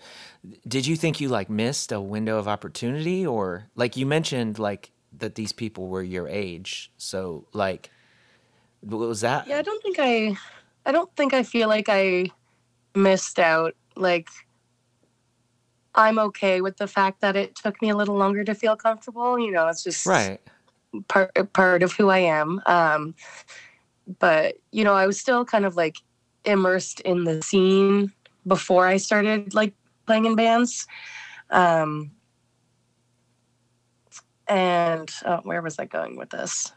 [0.68, 4.92] did you think you like missed a window of opportunity or like you mentioned like
[5.18, 6.92] that these people were your age.
[6.98, 7.90] So like
[8.82, 9.48] what was that?
[9.48, 10.38] Yeah, I don't think I
[10.86, 12.30] I don't think I feel like I
[12.96, 13.76] missed out.
[13.96, 14.28] Like
[15.96, 19.40] I'm okay with the fact that it took me a little longer to feel comfortable.
[19.40, 20.40] You know, it's just Right.
[21.08, 22.62] Part part of who I am.
[22.65, 23.15] Um,
[24.19, 25.97] but you know, I was still kind of like
[26.45, 28.12] immersed in the scene
[28.45, 29.73] before I started like
[30.06, 30.88] playing in bands.
[31.50, 32.12] Um,
[34.47, 36.71] and oh, where was I going with this?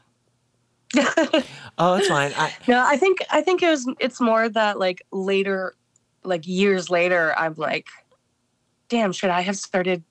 [1.78, 2.32] Oh, it's fine.
[2.36, 5.74] I No, I think I think it was it's more that like later
[6.24, 7.86] like years later I'm like
[8.88, 10.02] damn should I have started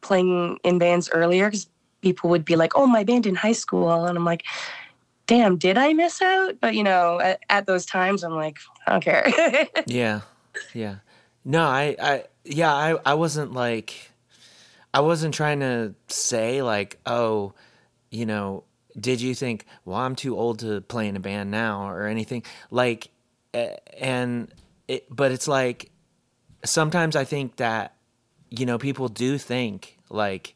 [0.00, 1.68] playing in bands earlier cuz
[2.02, 4.44] people would be like oh my band in high school and I'm like
[5.26, 8.92] damn did I miss out but you know at, at those times I'm like I
[8.92, 9.32] don't care
[9.86, 10.20] Yeah.
[10.74, 10.96] Yeah.
[11.44, 14.10] No, I, I, yeah, I, I wasn't like,
[14.94, 17.54] I wasn't trying to say like, oh,
[18.10, 18.64] you know,
[18.98, 22.44] did you think, well, I'm too old to play in a band now or anything
[22.70, 23.08] like,
[23.54, 24.52] and
[24.86, 25.90] it, but it's like,
[26.64, 27.96] sometimes I think that,
[28.50, 30.54] you know, people do think like,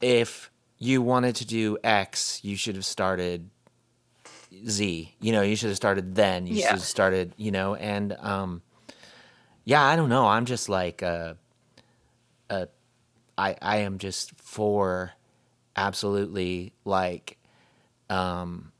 [0.00, 3.50] if you wanted to do X, you should have started
[4.66, 5.14] Z.
[5.20, 6.46] You know, you should have started then.
[6.46, 8.62] You should have started, you know, and um
[9.64, 10.26] yeah, I don't know.
[10.26, 11.34] I'm just like uh
[12.48, 12.66] uh
[13.36, 15.12] I I am just for
[15.76, 17.38] absolutely like
[18.10, 18.72] um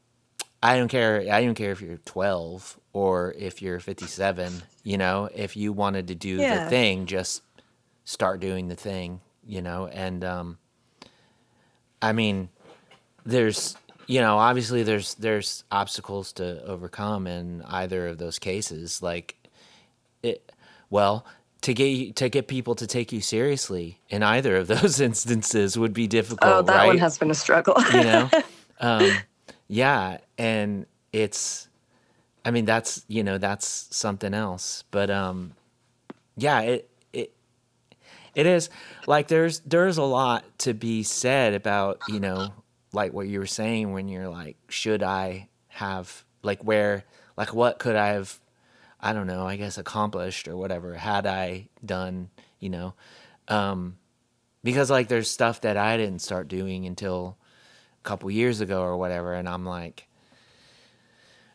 [0.63, 5.29] I don't care I don't care if you're 12 or if you're 57, you know,
[5.35, 6.65] if you wanted to do Yeah.
[6.65, 7.43] the thing, just
[8.05, 10.59] start doing the thing, you know, and um
[12.01, 12.49] I mean
[13.25, 13.77] there's
[14.09, 19.37] you know, obviously there's there's obstacles to overcome in either of those cases like
[20.23, 20.51] it
[20.89, 21.27] well
[21.61, 25.77] to get you- to get people to take you seriously in either of those instances
[25.79, 27.75] would be difficult oh, that right one has been a struggle.
[27.93, 28.31] you know
[28.81, 29.11] um
[29.69, 31.69] yeah and it's
[32.45, 35.53] i mean that's you know that's something else but um
[36.37, 36.88] yeah it
[38.39, 38.71] it is.
[39.07, 42.53] Like there's there's a lot to be said about you know
[42.93, 47.05] like what you were saying when you're like should i have like where
[47.37, 48.39] like what could i have
[49.01, 52.95] i don't know i guess accomplished or whatever had i done you know?
[53.47, 53.97] Um
[54.65, 57.37] because like there's stuff that i didn't start doing until
[58.01, 60.09] a couple years ago or whatever and i'm like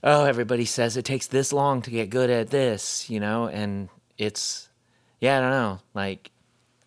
[0.03, 3.47] oh everybody says it takes this long to get good at this you know?
[3.47, 4.69] And it's
[5.19, 6.31] yeah i don't know like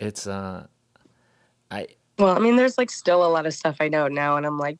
[0.00, 0.66] it's uh
[1.70, 1.86] i
[2.18, 4.58] Well, I mean, there's like still a lot of stuff I know now, and I'm
[4.58, 4.78] like,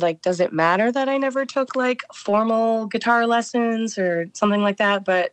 [0.00, 4.78] like, does it matter that I never took like formal guitar lessons or something like
[4.78, 5.04] that?
[5.04, 5.32] But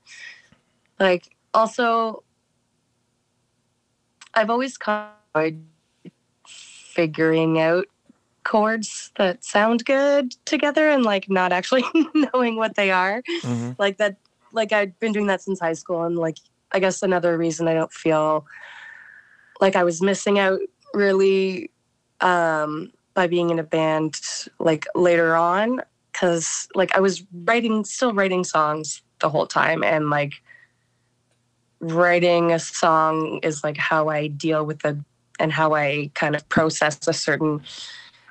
[1.00, 2.24] like, also,
[4.34, 5.66] I've always kind of enjoyed
[6.48, 7.88] figuring out
[8.44, 13.76] chords that sound good together and like not actually knowing what they are mhm.
[13.80, 14.18] like that
[14.52, 16.38] like I've been doing that since high school and like
[16.76, 18.46] i guess another reason i don't feel
[19.62, 20.60] like i was missing out
[20.94, 21.72] really
[22.22, 24.20] um by being in a band
[24.60, 30.10] like later on because like i was writing still writing songs the whole time and
[30.10, 30.34] like
[31.80, 35.00] writing a song is like how i deal with the
[35.40, 37.62] and how i kind of process a certain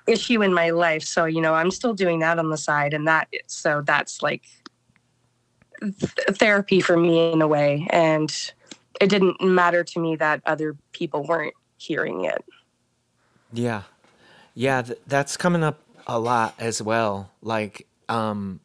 [0.06, 1.02] issue in my life.
[1.02, 4.42] So you know i'm still doing that on the side and that so that's like
[5.84, 8.52] th- therapy for me in a way and
[9.00, 12.44] it didn't matter to me that other people weren't hearing it
[13.52, 13.82] Yeah.
[14.54, 17.30] Yeah, th- that's coming up a lot as well.
[17.42, 18.60] Like um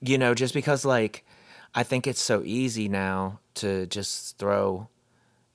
[0.00, 1.24] you know, just because like
[1.74, 4.88] I think it's so easy now to just throw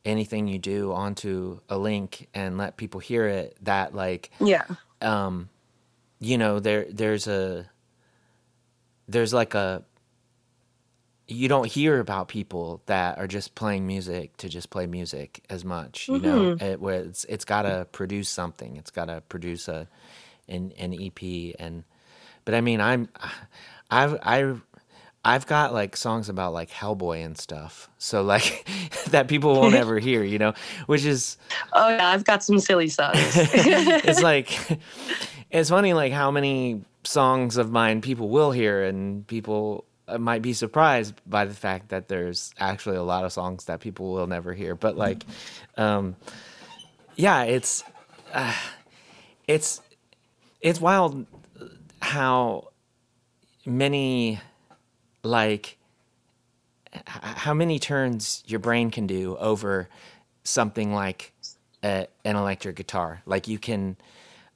[0.06, 4.64] anything you do onto a link and let people hear it that like yeah
[5.02, 5.50] um
[6.20, 7.70] you know there there's a
[9.10, 9.84] there's like a
[11.28, 15.66] you don't hear about people that are just playing music to just play music as
[15.66, 16.56] much you know?
[16.56, 16.64] Mm-hmm.
[16.64, 18.78] It, where it's it's got to produce something.
[18.78, 19.88] It's got to produce a
[20.48, 21.84] an, an EP and
[22.46, 23.10] but I mean I'm
[23.92, 24.56] I've I
[25.26, 27.90] I've got like songs about like Hellboy and stuff.
[27.98, 28.68] So like
[29.10, 30.54] that people won't ever hear you know?
[30.86, 31.38] Which is
[31.74, 33.18] oh yeah i've got some silly songs.
[33.20, 34.80] It's like
[35.52, 39.86] it's funny like how many songs of mine people will hear and people
[40.20, 44.12] might be surprised by the fact that there's actually a lot of songs that people
[44.14, 45.26] will never hear but like
[45.78, 46.16] um
[47.16, 47.84] yeah it's
[48.34, 48.54] uh,
[49.48, 49.82] it's
[50.62, 51.26] it's wild
[52.02, 52.70] how
[53.66, 54.40] many
[55.24, 55.78] like
[57.06, 59.90] how many turns your brain can do over
[60.44, 61.34] something like
[61.84, 63.22] a, an electric guitar.
[63.26, 63.98] Like you can,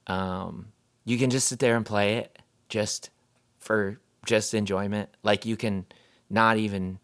[0.06, 0.72] um,
[1.04, 2.38] you can just sit there and play it
[2.68, 3.10] just
[3.58, 5.08] for just enjoyment.
[5.22, 5.86] Like you can
[6.30, 6.98] not even,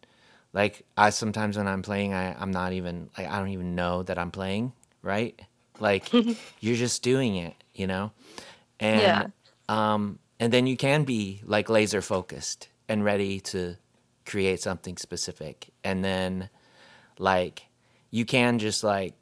[0.52, 4.02] like I sometimes when I'm playing, I I'm not even like I don't even know
[4.04, 4.72] that I'm playing.
[5.02, 5.40] Right?
[5.78, 6.11] Like
[6.61, 8.12] you're just doing it, you know.
[8.81, 9.26] And Yeah.
[9.68, 13.76] um, and then you can be like laser focused and ready to
[14.26, 15.70] create something specific.
[15.85, 16.48] And then
[17.18, 17.66] like
[18.11, 19.14] you can just like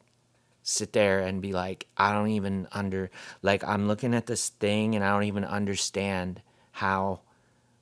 [0.63, 3.09] sit there and be like i don't even under
[3.41, 6.41] like i'm looking at this thing and i don't even understand
[6.73, 7.21] how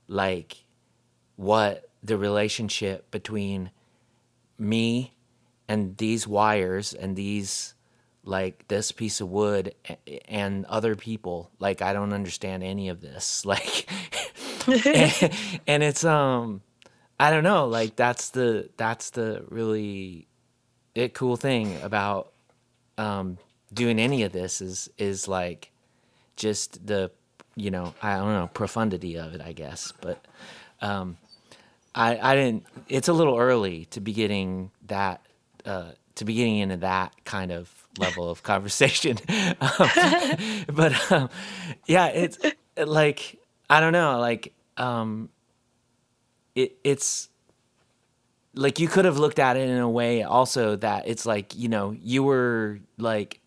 [0.08, 0.64] like
[1.36, 3.72] what the relationship between
[4.58, 5.14] me
[5.68, 7.74] and these wires and these
[8.24, 9.74] like this piece of wood
[10.28, 13.88] and other people like i don't understand any of this like
[14.68, 15.34] and,
[15.68, 16.62] and it's um
[17.20, 20.28] i don't know like that's the that's the really
[20.96, 22.32] it cool thing about
[22.98, 23.38] um
[23.74, 25.72] doing any of this is is like
[26.36, 27.12] just the
[27.56, 30.24] you know i don't know profundity of it i guess but
[30.82, 31.18] um
[31.94, 35.22] i i didn't it's a little early to be getting that
[35.66, 39.18] uh to be getting into that kind of level of conversation.
[39.62, 39.90] Um,
[40.74, 41.30] but um,
[41.88, 42.38] yeah it's
[42.78, 43.40] like
[43.70, 45.30] i don't know like um
[46.56, 47.30] it it's
[48.54, 51.70] like you could have looked at it in a way also that it's like you
[51.70, 53.40] know you were like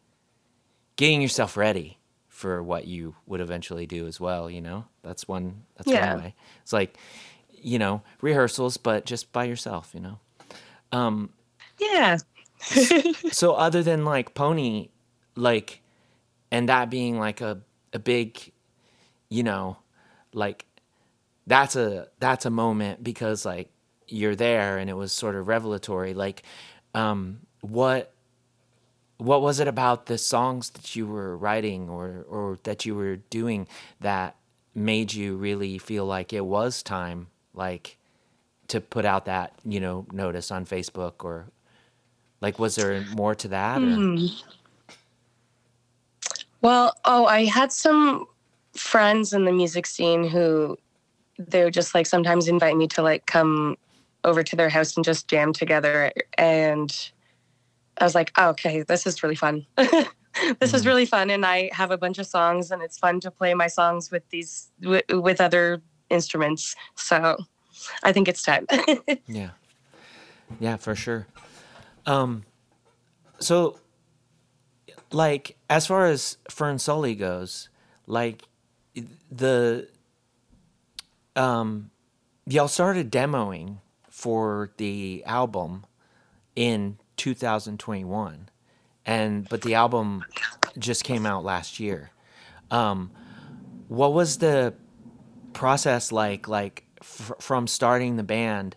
[0.96, 1.97] getting yourself ready
[2.38, 4.48] for what you would eventually do as well.
[4.48, 5.64] You know, that's one.
[5.76, 6.14] That's Yeah.
[6.14, 6.34] one way.
[6.62, 6.96] It's like,
[7.50, 9.90] you know, rehearsals, but just by yourself.
[9.92, 10.18] You know.
[10.92, 11.30] Um,
[11.80, 12.18] Yeah.
[13.32, 14.88] so other than like pony
[15.36, 15.80] like
[16.50, 17.60] and that being like a
[17.92, 18.52] a big
[19.28, 19.76] you know
[20.32, 20.64] like
[21.46, 23.70] that's a that's a moment because like
[24.08, 26.42] you're there and it was sort of revelatory like
[26.94, 28.12] um what
[29.18, 33.16] what was it about the songs that you were writing or or that you were
[33.16, 33.66] doing
[34.00, 34.36] that
[34.74, 37.98] made you really feel like it was time like
[38.68, 41.46] to put out that you know notice on Facebook or
[42.40, 43.94] like was there more to that or?
[43.94, 44.26] Hmm.
[46.60, 48.26] Well, oh, I had some
[48.74, 50.76] friends in the music scene who
[51.38, 53.76] they would just like sometimes invite me to like come
[54.24, 56.12] over to their house and just jam together.
[56.36, 57.10] And
[58.00, 59.66] I was like, oh, okay, this is really fun.
[59.76, 60.86] this is Mhm.
[60.86, 61.30] really fun.
[61.30, 64.28] And I have a bunch of songs and it's fun to play my songs with
[64.30, 66.74] these, with, with other instruments.
[66.96, 67.36] So
[68.02, 68.66] I think it's time.
[69.26, 69.50] Yeah.
[70.60, 71.26] Yeah, for sure.
[72.06, 72.44] Um
[73.40, 73.78] so
[75.12, 77.68] like as far as Fern Sully goes,
[78.06, 78.42] like
[79.30, 79.88] the
[81.36, 81.90] um
[82.46, 83.78] y'all started demoing
[84.08, 85.84] for the album
[86.56, 88.48] in 2021
[89.04, 90.24] and but the album
[90.78, 92.10] just came out last year.
[92.70, 93.10] Um
[93.88, 94.74] what was the
[95.52, 98.76] process like like f- from starting the band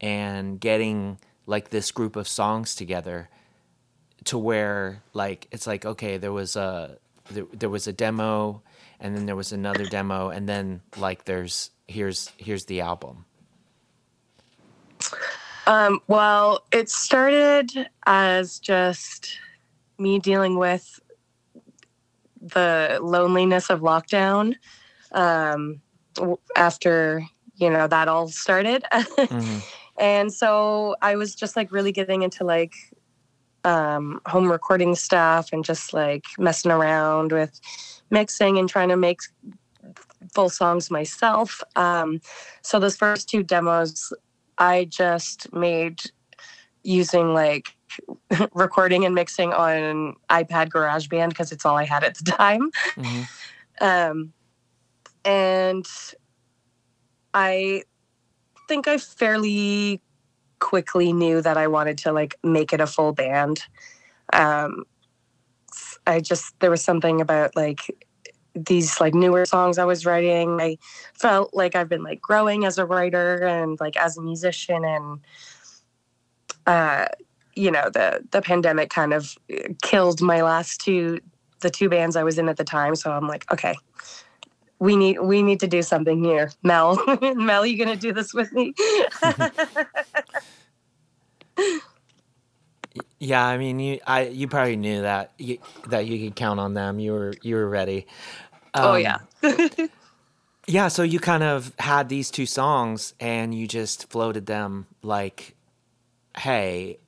[0.00, 3.28] and getting like this group of songs together
[4.24, 6.98] to where like it's like okay there was a
[7.30, 8.62] there, there was a demo
[8.98, 13.24] and then there was another demo and then like there's here's here's the album
[15.66, 17.70] Um, well, it started
[18.06, 19.38] as just
[19.98, 21.00] me dealing with
[22.40, 24.54] the loneliness of lockdown
[25.12, 25.80] um,
[26.56, 27.22] after
[27.54, 29.62] you know that all started, Mhm.
[29.98, 32.72] and so I was just like really getting into like
[33.64, 37.60] um, home recording stuff and just like messing around with
[38.10, 39.18] mixing and trying to make
[40.34, 41.62] full songs myself.
[41.76, 42.20] Um,
[42.62, 44.12] so those first two demos
[44.60, 46.00] I just made
[46.82, 47.74] using like
[48.54, 52.70] recording and mixing on iPad GarageBand because it's all I had at the time.
[52.96, 53.28] Mhm.
[53.80, 54.32] Um,
[55.24, 55.86] and
[57.32, 57.82] I
[58.68, 60.00] think I fairly
[60.58, 63.64] quickly knew that I wanted to like make it a full band.
[64.32, 64.84] Um,
[66.06, 68.06] I just there was something about like
[68.54, 70.60] these like newer songs I was writing.
[70.60, 70.78] I
[71.14, 75.20] felt like I've been like growing as a writer and like as a musician and
[76.66, 77.06] uh
[77.54, 79.36] you know the the pandemic kind of
[79.82, 81.18] killed my last two
[81.60, 83.74] the two bands I was in at the time so I'm like okay
[84.78, 86.98] we need we need to do something here Mel
[87.34, 88.74] Mel you going to do this with me
[93.20, 95.58] yeah i mean you i you probably knew that you,
[95.88, 96.98] that you could count on them.
[96.98, 98.06] You were you were ready.
[98.74, 99.18] Oh Um, yeah.
[100.66, 105.54] yeah so you kind of had these two songs and you just floated them like
[106.38, 106.98] hey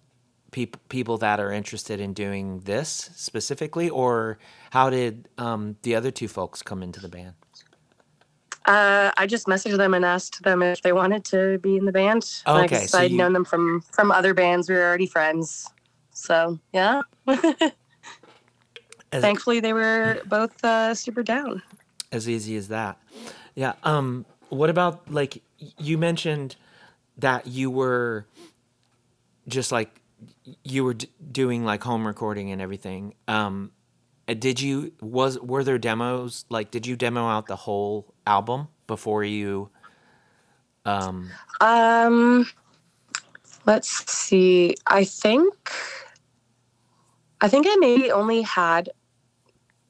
[0.51, 4.39] people people that are interested in doing this specifically or
[4.71, 7.35] how did um, the other two folks come into the band?
[8.65, 11.91] Uh, I just messaged them and asked them if they wanted to be in the
[11.93, 12.43] band.
[12.47, 14.69] Oh, okay, guess so I'd you- known them from from other bands.
[14.69, 15.69] We were already friends,
[16.23, 17.01] so yeah.
[19.13, 21.63] Thankfully, they were both uh, super down.
[22.13, 22.99] as easy as that
[23.55, 25.43] yeah um what about like
[25.79, 26.57] you mentioned
[27.17, 28.27] that you were
[29.49, 30.01] just like
[30.63, 33.71] you were d- doing like home recording and everything um
[34.39, 39.25] did you was were there demos like did you demo out the whole album before
[39.25, 39.71] you
[40.85, 41.31] um
[41.63, 42.47] Um,
[43.67, 44.75] let's see.
[44.87, 45.55] I think
[47.43, 48.89] I think I maybe only had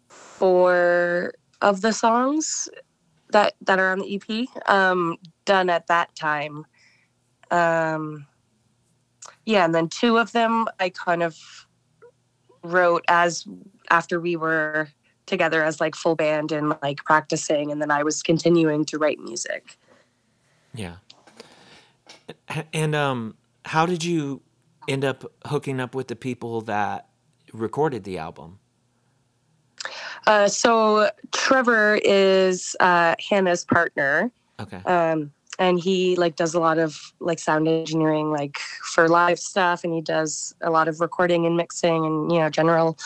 [0.08, 2.68] four of the songs
[3.30, 6.64] that that are on the EP um, done at that time.
[7.50, 8.26] Um,
[9.44, 11.36] yeah, and then two of them I kind of
[12.64, 13.46] wrote as
[13.90, 14.88] after we were
[15.26, 19.20] together as like full band and like practicing, and then I was continuing to write
[19.20, 19.78] music.
[20.74, 20.96] yeah
[22.72, 23.34] and um
[23.64, 24.40] how did you
[24.88, 27.06] end up hooking up with the people that
[27.52, 28.58] recorded the album
[30.26, 34.30] Uh, so Trevor is uh, Hannah's partner,
[34.60, 38.58] okay um, and he like does a lot of like sound engineering, like
[38.92, 42.50] for live stuff, and he does a lot of recording and mixing, and you know
[42.50, 42.98] general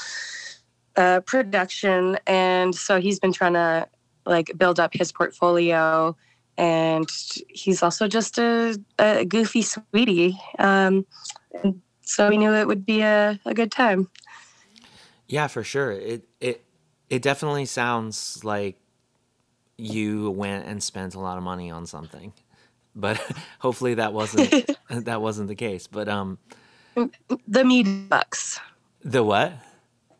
[0.96, 3.88] uh, production, and so he's been trying to
[4.24, 6.16] like build up his portfolio.
[6.58, 7.06] And
[7.48, 10.38] he's also just a, a goofy sweetie.
[10.58, 11.04] Um,
[11.62, 14.08] and so we knew it would be a, a good time.
[15.28, 15.92] Yeah, for sure.
[15.92, 16.64] It it
[17.10, 18.78] it definitely sounds like
[19.78, 22.32] you went and spent a lot of money on something.
[22.94, 23.20] But
[23.58, 25.86] hopefully that wasn't that wasn't the case.
[25.86, 26.38] But um
[27.48, 28.58] The medium bucks.
[29.02, 29.52] the what?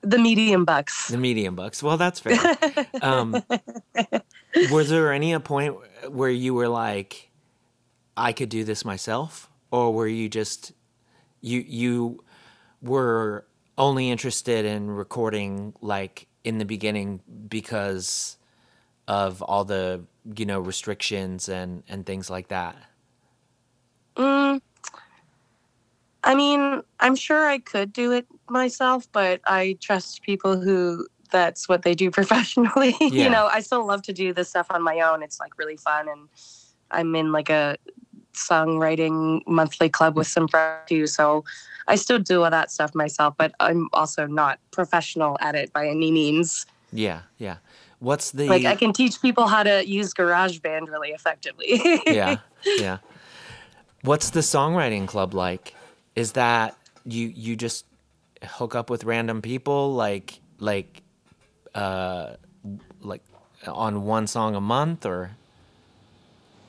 [0.02, 1.08] The medium bucks.
[1.08, 1.82] The medium bucks.
[1.82, 2.38] Well, that's fair.
[3.02, 3.42] um
[4.70, 5.76] was there any a point
[6.10, 7.30] where you were like
[8.16, 10.72] I could do this myself or were you just
[11.40, 12.24] you you
[12.82, 13.46] were
[13.78, 18.38] only interested in recording like in the beginning because
[19.08, 20.02] of all the
[20.36, 22.76] you know restrictions and and things like that
[24.16, 24.60] Mm,
[26.24, 31.68] I mean, I'm sure I could do it myself, but I trust people who that's
[31.68, 32.96] what they do professionally.
[33.00, 33.24] Yeah.
[33.24, 35.22] you know, I still love to do this stuff on my own.
[35.22, 36.28] It's like really fun and
[36.90, 37.76] I'm in like a
[38.32, 41.06] songwriting monthly club with some friends too.
[41.06, 41.44] So
[41.88, 45.88] I still do all that stuff myself, but I'm also not professional at it by
[45.88, 46.66] any means.
[46.92, 47.56] yeah yeah
[47.98, 51.80] what's the Like I can teach people how to use GarageBand really effectively.
[52.06, 52.36] yeah
[52.78, 52.98] yeah
[54.02, 55.74] what's the songwriting club like
[56.14, 57.84] is that you you just
[58.44, 61.02] hook up with random people like like
[61.74, 62.34] uh
[63.00, 63.22] like
[63.66, 65.30] on one song a month or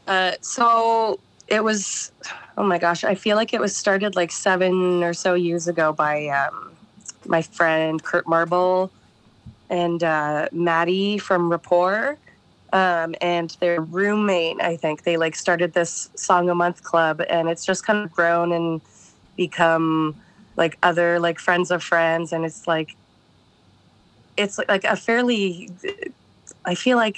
[0.08, 2.12] Uh, so it was,
[2.58, 5.94] oh my gosh, I feel like it was started like seven or so years ago
[5.94, 6.72] by um,
[7.26, 8.92] my friend Kurt Marble
[9.70, 12.18] and uh, Maddie from Rapport.
[12.74, 17.48] Um, and their roommate, I think they like started this song a month club, and
[17.48, 18.82] it's just kind of grown and
[19.38, 20.16] become
[20.58, 22.96] like other like friends of friends, and it's like
[24.36, 25.70] it's like a fairly.
[26.66, 27.18] I feel like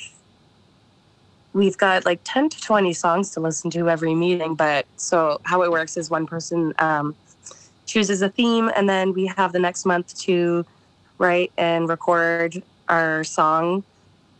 [1.53, 5.63] we've got like 10 to 20 songs to listen to every meeting but so how
[5.63, 7.15] it works is one person um,
[7.85, 10.65] chooses a theme and then we have the next month to
[11.17, 13.83] write and record our song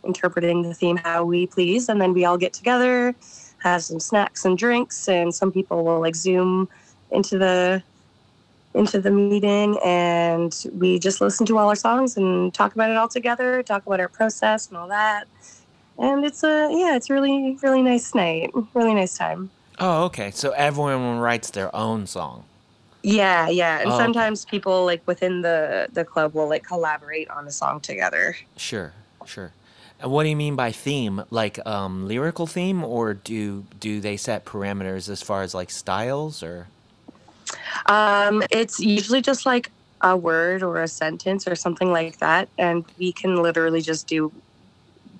[0.04, 3.14] interpreting the theme how we please and then we all get together
[3.58, 6.68] have some snacks and drinks and some people will like zoom
[7.10, 7.82] into the
[8.72, 12.96] into the meeting and we just listen to all our songs and talk about it
[12.96, 15.26] all together talk about our process and all that
[16.00, 19.50] and it's a yeah it's really really nice night really nice time.
[19.78, 20.30] Oh okay.
[20.32, 22.44] So everyone writes their own song.
[23.02, 23.80] Yeah yeah.
[23.80, 24.04] And Oh, okay.
[24.04, 28.36] sometimes people like within the the club will like collaborate on a song together.
[28.56, 28.94] Sure,
[29.26, 29.54] sure.
[30.00, 31.24] And what do you mean by theme?
[31.30, 36.42] Like um, lyrical theme, or do do they set parameters as far as like styles,
[36.42, 36.68] or?
[37.86, 39.70] Um it's usually just like
[40.02, 42.48] a word or a sentence or something like that.
[42.58, 44.32] And we can literally just do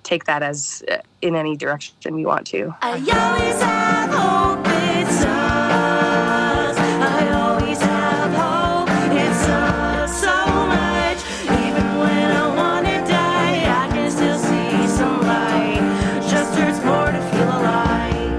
[0.03, 5.23] take that as uh, in any direction we want to I always have hope it's
[5.25, 6.77] us.
[6.77, 10.35] I always have hope it's us so
[10.77, 11.19] much.
[11.65, 15.81] Even when I wanna die, I can still see some light.
[16.29, 18.31] Just hurts more to feel alive.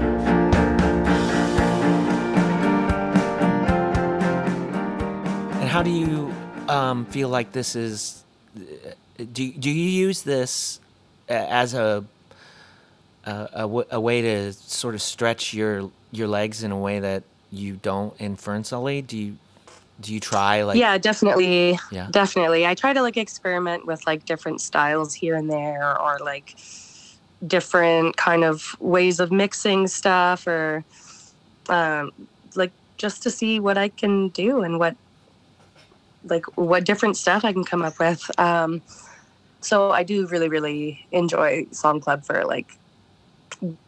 [5.59, 6.33] and how do you
[6.67, 8.23] um, feel like this is?
[9.31, 10.82] Do do you use this a-
[11.29, 12.03] as a
[13.25, 16.99] a, a w- a way to sort of stretch your your legs in a way
[16.99, 19.01] that you don't in Fern Sully?
[19.01, 19.37] Do you
[19.99, 22.07] do you try like yeah definitely Yeah.
[22.11, 26.55] definitely i try to like experiment with like different styles here and there or like
[27.45, 30.83] different kind of ways of mixing stuff or
[31.69, 32.11] um
[32.55, 34.95] like just to see what i can do and what
[36.23, 38.81] like what different stuff i can come up with um
[39.63, 42.77] so i do really really enjoy song club for like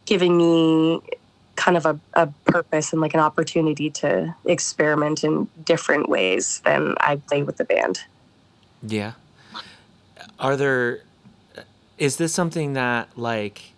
[0.06, 1.00] giving me
[1.56, 6.94] kind of a, a purpose and like an opportunity to experiment in different ways than
[7.00, 8.00] I play with the band.
[8.82, 9.12] Yeah.
[10.38, 11.00] Are there
[11.98, 13.72] is this something that like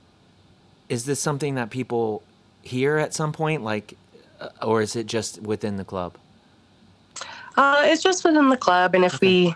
[0.88, 2.22] is this something that people
[2.62, 3.94] hear at some point like
[4.40, 6.16] uh, or is it just within the club?
[7.56, 9.52] Uh, it's just within the club, and if we,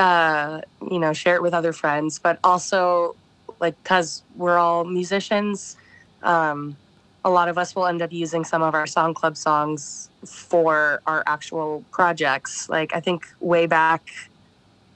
[0.00, 3.14] uh, you know, share it with other friends, but also
[3.60, 5.76] like because we're all musicians,
[6.22, 6.76] um,
[7.22, 11.02] a lot of us will end up using some of our song club songs for
[11.06, 12.68] our actual projects.
[12.70, 14.08] Like I think way back,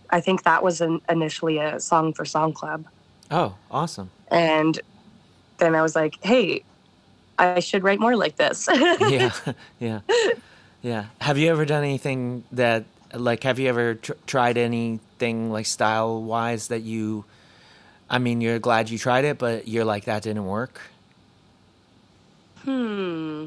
[0.08, 2.86] I think that was an, initially a song for song club.
[3.30, 4.10] Oh, awesome.
[4.30, 4.80] And
[5.58, 6.64] then I was like, hey,
[7.38, 8.68] I should write more like this.
[9.00, 9.32] yeah.
[9.78, 10.00] Yeah.
[10.80, 11.06] Yeah.
[11.20, 12.84] Have you ever done anything that
[13.16, 17.24] like have you ever tr- tried anything like style wise that you
[18.08, 20.80] I mean, you're glad you tried it, but you're like that didn't work?
[22.62, 23.46] Hmm.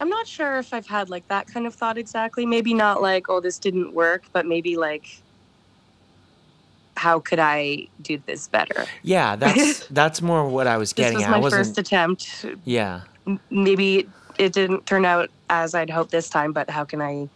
[0.00, 2.44] I'm not sure if I've had like that kind of thought exactly.
[2.44, 5.22] Maybe not like, oh, this didn't work, but maybe like,
[6.96, 8.84] how could I do this better?
[9.02, 11.42] Yeah, that's that's more what I was getting This was at.
[11.42, 12.44] my first attempt.
[12.64, 13.02] Yeah.
[13.50, 14.08] Maybe
[14.38, 17.28] it didn't turn out as I'd hoped this time, but how can I,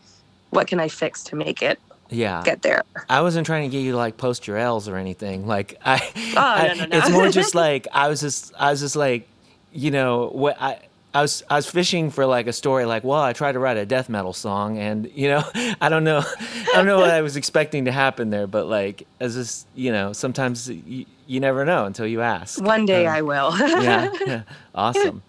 [0.50, 1.78] what can I fix to make it
[2.10, 2.42] Yeah.
[2.44, 2.82] get there?
[3.08, 5.46] I wasn't trying to get you to like post your L's or anything.
[5.46, 6.00] Like I,
[6.36, 6.96] Oh, I- no, no, no.
[6.98, 9.28] it's more just like I was just I was just like,
[9.72, 10.78] you know, what I
[11.14, 13.76] I was I was fishing for like a story like, well, I tried to write
[13.78, 15.42] a death metal song and you know,
[15.80, 19.06] I don't know I don't know what I was expecting to happen there, but like
[19.20, 22.60] as this, you know, sometimes you, you never know until you ask.
[22.62, 23.58] One day Um, I will.
[23.82, 24.42] yeah, yeah,
[24.74, 25.22] awesome.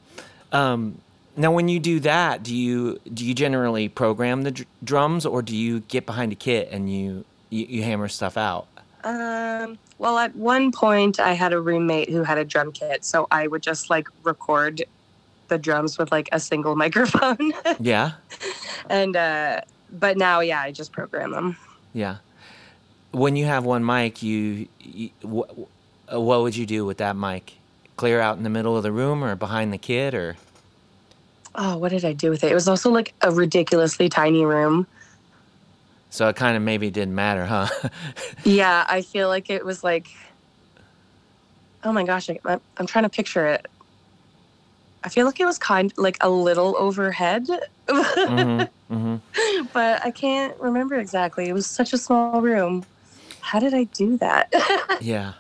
[0.52, 1.00] Um,
[1.38, 5.42] now, when you do that, do you do you generally program the dr- drums, or
[5.42, 8.68] do you get behind a kit and you you, you hammer stuff out?
[9.04, 13.28] Um, well, at one point, I had a roommate who had a drum kit, so
[13.32, 14.84] I would just like record
[15.48, 17.54] the drums with like a single microphone.
[17.80, 18.14] Yeah,
[18.90, 19.62] and uh,
[19.92, 21.58] but now, yeah, I just program them.
[21.94, 22.18] yeah.
[23.12, 25.50] When you have one mic, you, you what,
[26.12, 27.54] what would you do with that mic?
[27.96, 30.36] Clear out in the middle of the room, or behind the kit, or
[31.58, 32.52] Oh, what did I do with it?
[32.52, 34.86] It was also like a ridiculously tiny room.
[36.10, 37.68] so it kind of maybe didn't matter, huh?
[38.46, 40.08] Yeah, I feel like it was like,
[41.84, 43.68] oh my gosh, I, I'm- I'm trying to picture it.
[45.04, 47.48] I feel like it was kind like a little overhead,
[47.90, 49.16] hmm hmm
[49.74, 51.48] but I can't remember exactly.
[51.50, 52.86] It was such a small room.
[53.42, 54.54] How did I do that?
[55.02, 55.34] Yeah.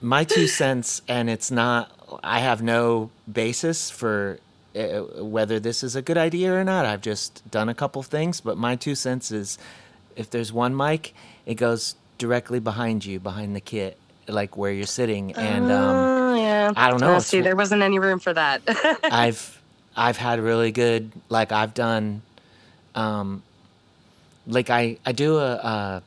[0.00, 1.90] My two cents, and it's not,
[2.22, 4.38] I have no basis for
[4.76, 6.84] uh, whether this is a good idea or not.
[6.86, 9.58] I've just done a couple things, but my two cents is
[10.16, 11.14] if there's one mic,
[11.46, 13.98] it goes directly behind you, behind the kit,
[14.28, 15.32] like where you're sitting.
[15.34, 16.72] And um, Oh, yeah.
[16.76, 18.62] I don't know, Oh, it's- see, there wasn't any room for that.
[19.04, 19.60] I've
[19.96, 22.22] I've had really good like I've done
[22.96, 23.42] um
[24.46, 26.02] like I I do a, a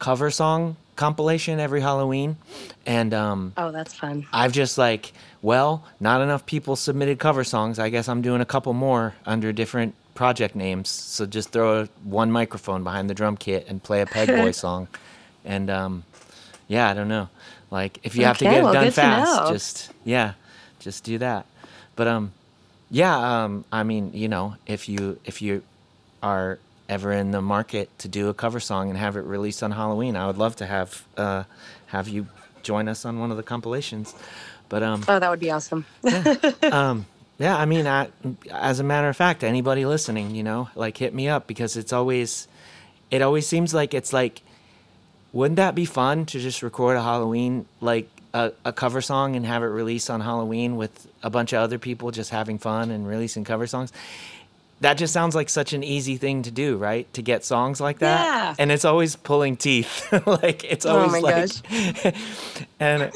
[0.00, 2.36] cover song compilation every Halloween
[2.86, 4.26] and um oh, that's fun.
[4.32, 7.78] I've just like, well, not enough people submitted cover songs.
[7.78, 10.88] I guess I'm doing a couple more under different project names.
[10.88, 14.88] So just throw a, one microphone behind the drum kit and play a Pegboy song.
[15.44, 16.04] And um,
[16.68, 17.28] yeah, I don't know.
[17.70, 20.34] Like if you have to Okay, get it done fast, just yeah,
[20.78, 21.46] just do that.
[21.96, 22.32] But um,
[22.90, 25.62] yeah, um, I mean, you know, if you if you
[26.22, 29.70] are ever in the market to do a cover song and have it released on
[29.70, 31.44] Halloween, I would love to have uh,
[31.86, 32.26] have you
[32.62, 34.14] join us on one of the compilations.
[34.68, 35.84] But um, Oh, that would be awesome.
[36.72, 37.06] um,
[37.38, 38.08] yeah, I mean, I,
[38.50, 41.92] as a matter of fact, anybody listening, you know, like hit me up because it's
[41.92, 42.48] always,
[43.10, 44.40] it always seems like it's like,
[45.32, 49.44] wouldn't that be fun to just record a Halloween like a, a cover song and
[49.44, 53.06] have it released on Halloween with a bunch of other people just having fun and
[53.06, 53.92] releasing cover songs?
[54.84, 57.10] That just sounds like such an easy thing to do, right?
[57.14, 58.54] To get songs like that, Yeah.
[58.58, 60.12] and it's always pulling teeth.
[60.26, 62.14] like it's Oh always my like,
[62.80, 63.10] and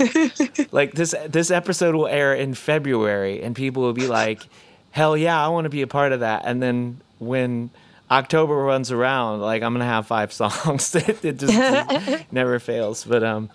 [0.73, 4.47] like this this episode will air in February and people will be like,
[4.93, 7.69] "Hell yeah, I want to be a part of that." And then when
[8.11, 10.95] October runs around, like I'm gonna have five songs.
[10.95, 13.05] it, it just it never fails.
[13.05, 13.51] But um,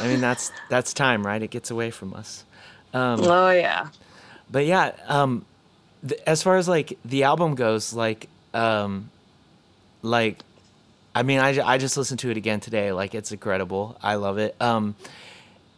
[0.00, 1.40] I mean that's that's time, right?
[1.40, 2.44] It gets away from us.
[2.94, 3.88] oh, yeah.
[4.50, 5.44] But yeah, um,
[6.06, 9.10] th- as far as like the album goes, like um,
[10.02, 10.38] like.
[11.16, 12.90] I mean, I, I just listened to it again today.
[12.90, 13.96] Like, it's incredible.
[14.02, 14.56] I love it.
[14.60, 14.96] Um,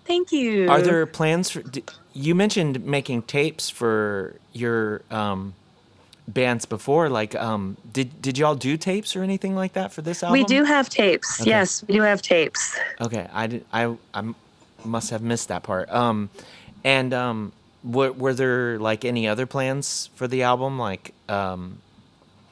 [0.07, 0.67] Thank you.
[0.71, 1.61] Are there plans for?
[1.61, 5.53] d- You mentioned making tapes for your um,
[6.27, 7.11] bands before.
[7.11, 10.33] Like, um, did did y'all do tapes or anything like that for this album?
[10.41, 11.39] We do have tapes.
[11.43, 11.51] Okay.
[11.51, 12.75] Yes, we do have tapes.
[12.99, 13.65] Okay, I did.
[13.75, 13.95] I
[14.87, 15.91] must have missed that part.
[15.93, 16.31] Um,
[16.83, 17.53] and um,
[17.87, 21.79] were were there like any other plans for the album, like um,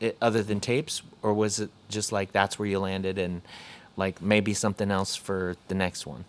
[0.00, 3.42] it, other than tapes, or was it just like that's where you landed and
[3.96, 6.24] like maybe something else for the next one?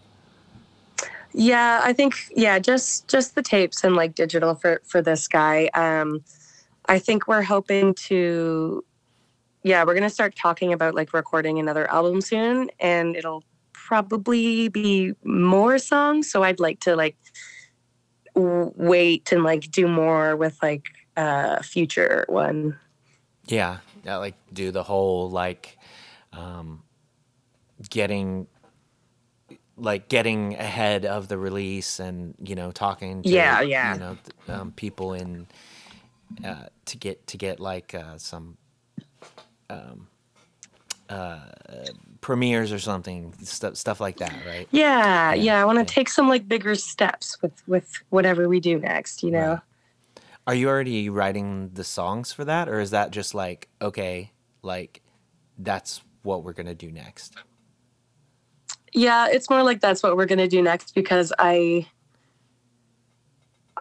[1.33, 5.69] Yeah, I think yeah, just just the tapes and like digital for for this guy.
[5.73, 6.23] Um
[6.87, 8.83] I think we're hoping to
[9.63, 13.43] yeah, we're to start talking about like recording another album soon and it'll
[13.73, 17.17] probably be more songs, so I'd like to like
[18.35, 20.85] wait and like do more with like
[21.17, 22.77] a future one.
[23.47, 25.77] Yeah, yeah, like do the whole like
[26.33, 26.83] um
[27.89, 28.47] getting
[29.77, 33.93] like getting ahead of the release and you know talking to Yeah, yeah.
[33.93, 34.17] you know
[34.47, 35.47] um, people in
[36.43, 38.57] uh, to get to get like uh, some
[39.69, 40.07] um,
[41.09, 41.39] uh,
[42.21, 44.69] premieres or something, stuff stuff like that, right?
[44.71, 45.61] Yeah, Yeah, yeah.
[45.61, 45.85] I want to yeah.
[45.85, 49.23] take some like bigger steps with with whatever we do next.
[49.23, 49.49] You know.
[49.51, 49.61] Right.
[50.47, 54.31] Are you already writing the songs for that, or is that just like okay,
[54.61, 55.01] like
[55.57, 57.35] that's what we're gonna do next?
[58.93, 61.87] Yeah, it's more like that's what we're gonna do next because I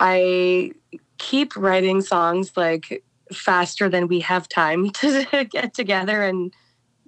[0.00, 0.72] I
[1.18, 6.52] keep writing songs like faster than we have time to get together and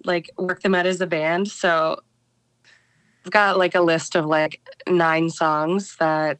[0.06, 1.48] like work them out as a band.
[1.48, 2.00] So
[3.24, 6.38] I've got like a list of like nine songs that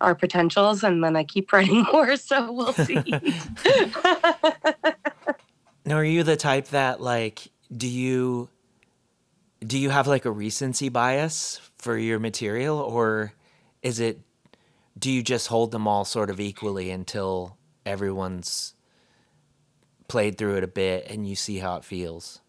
[0.00, 3.02] are potentials and then I keep writing more, so we'll see.
[5.86, 8.48] Now, are you the type that like do you
[9.66, 13.32] do you have like a recency bias for your material, or
[13.82, 14.20] is it
[14.98, 18.74] do you just hold them all sort of equally until everyone's
[20.08, 22.40] played through it a bit and you see how it feels?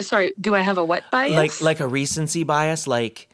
[0.00, 1.32] Sorry, do I have a what bias?
[1.32, 3.28] Like like a recency bias, like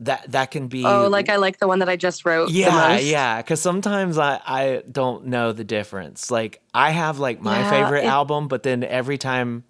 [0.00, 2.46] that that can be Oh, like I like the one that I just wrote.
[2.48, 3.04] the yeah most?
[3.04, 7.70] yeah because sometimes I, I don't know the difference like i have like my Yeah,
[7.70, 9.64] favorite it- album but then every time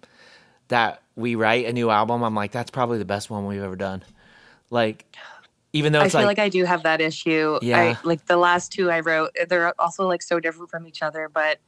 [0.67, 3.77] that we write a new album i'm like that's probably the best one we've ever
[3.77, 4.03] done
[4.69, 5.05] like
[5.73, 7.59] even though I feel like, like, I do have that issue.
[7.61, 7.79] Yeah.
[7.79, 11.29] I, like the last two I wrote, they're also like so different from each other,
[11.31, 11.59] but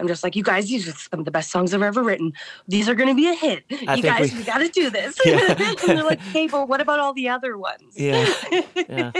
[0.00, 2.32] I'm just like, you guys, these are some of the best songs I've ever written.
[2.66, 3.64] These are going to be a hit.
[3.86, 5.18] I you guys, we- we, got to do this.
[5.26, 5.54] Yeah.
[5.58, 7.94] and they're like, hey, but what about all the other ones?
[7.96, 8.26] yeah
[8.88, 9.12] yeah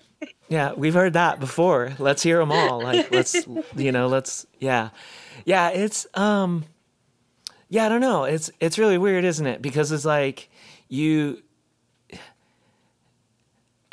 [0.48, 4.90] yeah we've heard that before let's hear them all like let's you know let's yeah
[5.44, 6.64] yeah it's um
[7.68, 10.48] yeah i don't know it's it's really weird isn't it because it's like
[10.88, 11.42] you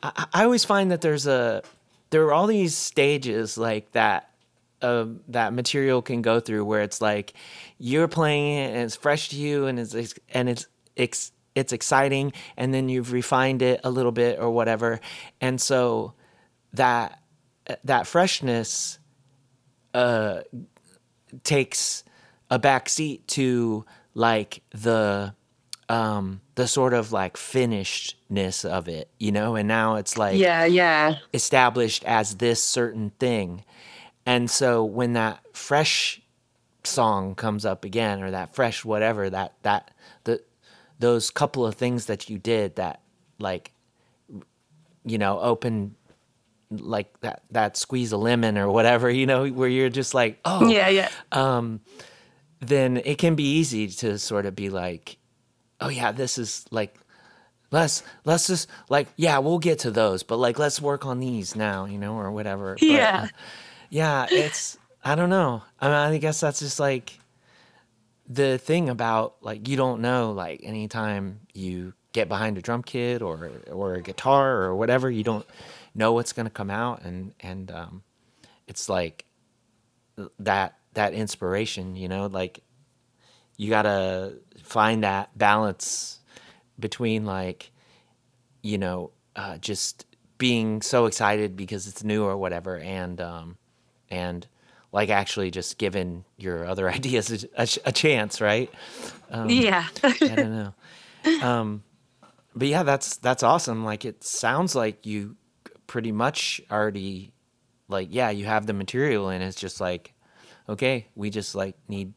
[0.02, 1.62] I, I always find that there's a
[2.12, 4.30] there are all these stages like that
[4.82, 7.34] um, that material can go through where it's like
[7.78, 12.34] you're playing it and it's fresh to you and it's and it's it's it's exciting
[12.58, 15.00] and then you've refined it a little bit or whatever
[15.40, 16.14] and so
[16.74, 17.20] that
[17.84, 19.00] that freshness
[19.94, 20.42] uh
[21.44, 22.04] takes
[22.50, 25.34] a back seat to like the
[25.90, 30.66] um the sort of like finishedness of it you know and now it's like Yeah,
[30.66, 31.16] yeah.
[31.34, 33.64] established as this certain thing.
[34.26, 36.22] And so when that fresh
[36.84, 39.90] song comes up again or that fresh whatever that that
[40.26, 40.40] the
[41.00, 43.02] those couple of things that you did that
[43.40, 43.72] like
[45.04, 45.96] you know open
[46.70, 50.70] like that that squeeze a lemon or whatever you know where you're just like oh
[50.70, 51.10] Yeah, yeah.
[51.32, 51.82] um,
[52.60, 55.18] then it can be easy to sort of be like,
[55.82, 56.96] oh yeah, this is like
[57.72, 61.56] let's let's just like yeah, we'll get to those, but like let's work on these
[61.56, 62.78] now, you know, or whatever.
[62.80, 63.28] Yeah.
[63.90, 65.64] Yeah, it's I don't know.
[65.80, 67.20] I mean, I guess that's just like
[68.28, 73.22] the thing about like you don't know like anytime you get behind a drum kit
[73.22, 75.46] or or a guitar or whatever, you don't
[75.94, 78.04] know what's gonna come out and and um,
[78.68, 79.26] it's like
[80.40, 82.62] that that inspiration you know like
[83.58, 84.34] you gotta
[84.64, 86.20] find that balance
[86.80, 87.72] between like
[88.62, 90.06] you know uh, just
[90.38, 93.58] being so excited because it's new or whatever and um
[94.16, 94.48] and
[94.92, 98.72] like actually just giving your other ideas a, a, a chance right
[99.48, 99.86] yeah.
[100.04, 100.74] i don't know
[101.44, 101.84] um
[102.56, 105.36] but yeah that's that's awesome like it sounds like you
[105.86, 107.32] pretty much already
[107.90, 110.14] like yeah you have the material and it's just like
[110.70, 112.14] okay we just like need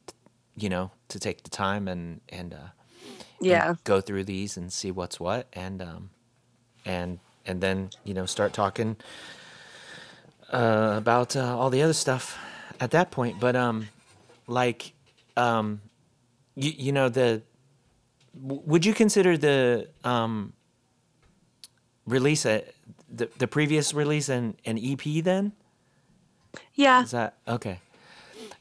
[0.57, 2.70] you know to take the time and and uh
[3.40, 3.74] and yeah.
[3.84, 6.11] go through these and see what's what and um
[6.84, 8.96] and and then you know start talking
[10.53, 12.38] uh about uh, all the other stuff
[12.80, 13.88] at that point but um
[14.46, 14.92] like
[15.36, 15.80] um
[16.55, 17.42] you, you know the
[18.40, 20.53] w- would you consider the um
[22.07, 22.64] release a,
[23.14, 25.53] the the previous release an an EP then
[26.74, 27.03] Yeah.
[27.03, 27.80] is that okay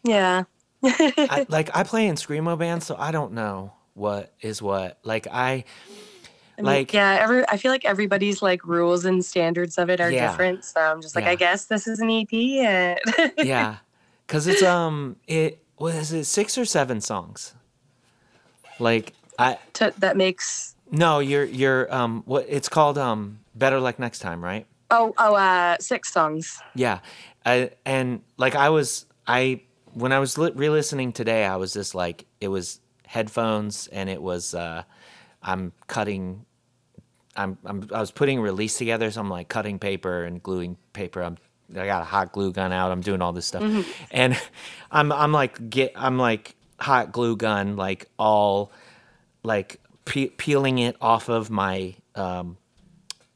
[0.03, 0.43] Yeah.
[0.83, 5.27] I, like I play in screamo bands so I don't know what is what like
[5.31, 5.63] I
[6.57, 10.01] I mean, like yeah, every I feel like everybody's like rules and standards of it
[10.01, 10.27] are Yeah.
[10.29, 10.65] different.
[10.65, 11.31] So I'm just like, Yeah.
[11.31, 12.31] I guess this is an EP.
[13.37, 13.75] Yeah
[14.25, 17.53] because it's um it was it six or seven songs
[18.79, 23.99] like i to, that makes no you're you're um what it's called um better luck
[23.99, 26.61] next time right oh oh uh six songs.
[26.75, 26.99] yeah
[27.45, 29.61] I, and like i was i
[29.93, 34.21] when i was li- re-listening today i was just like it was headphones and it
[34.21, 34.83] was uh
[35.41, 36.43] i'm cutting
[37.37, 40.77] I'm, I'm I was putting a release together, so I'm like cutting paper and gluing
[40.93, 41.21] paper.
[41.21, 41.37] I'm
[41.71, 42.91] I got a hot glue gun out.
[42.91, 43.63] I'm doing all this stuff,
[44.11, 44.39] and
[44.91, 48.71] I'm I'm like get I'm like hot glue gun, like all
[49.43, 52.57] like pe- peeling it off of my um,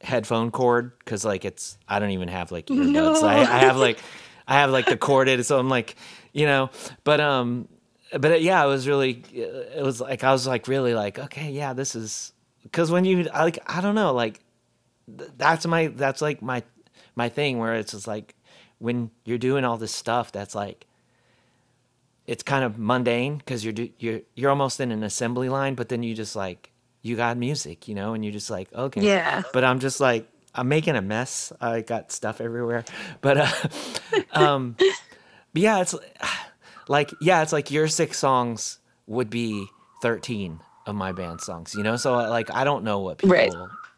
[0.00, 2.92] headphone cord because like it's I don't even have like earbuds.
[2.92, 3.20] No.
[3.22, 3.98] I, I have like
[4.46, 5.96] I have like the corded, so I'm like
[6.32, 6.70] you know,
[7.04, 7.68] but um,
[8.18, 11.72] but yeah, it was really it was like I was like really like okay, yeah,
[11.72, 12.32] this is
[12.72, 14.40] because when you like I don't know like
[15.16, 16.62] th- that's my that's like my
[17.14, 18.34] my thing where it's just like
[18.78, 20.86] when you're doing all this stuff that's like
[22.26, 25.88] it's kind of mundane because you're do, you're you're almost in an assembly line, but
[25.88, 26.70] then you just like
[27.02, 29.42] you got music, you know, and you're just like okay, Yeah.
[29.52, 31.52] But I'm just like I'm making a mess.
[31.60, 32.84] I got stuff everywhere,
[33.20, 33.52] but uh,
[34.32, 35.94] um, but yeah, it's
[36.88, 39.66] like yeah, it's like your six songs would be
[40.00, 41.96] thirteen of my band songs, you know.
[41.96, 43.52] So like I don't know what people Right.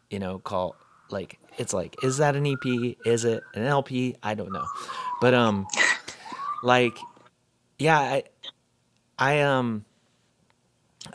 [0.09, 0.75] you know call
[1.09, 2.95] like it's like is that an EP?
[3.05, 4.15] Is it an LP?
[4.21, 4.65] I don't know,
[5.21, 5.67] but um,
[6.63, 6.97] like
[7.79, 8.23] yeah, I,
[9.17, 9.85] I um,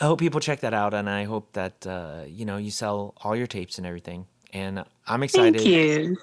[0.01, 3.15] I hope people check that out, and I hope that uh, you know you sell
[3.23, 4.27] all your tapes and everything.
[4.53, 5.63] And I'm excited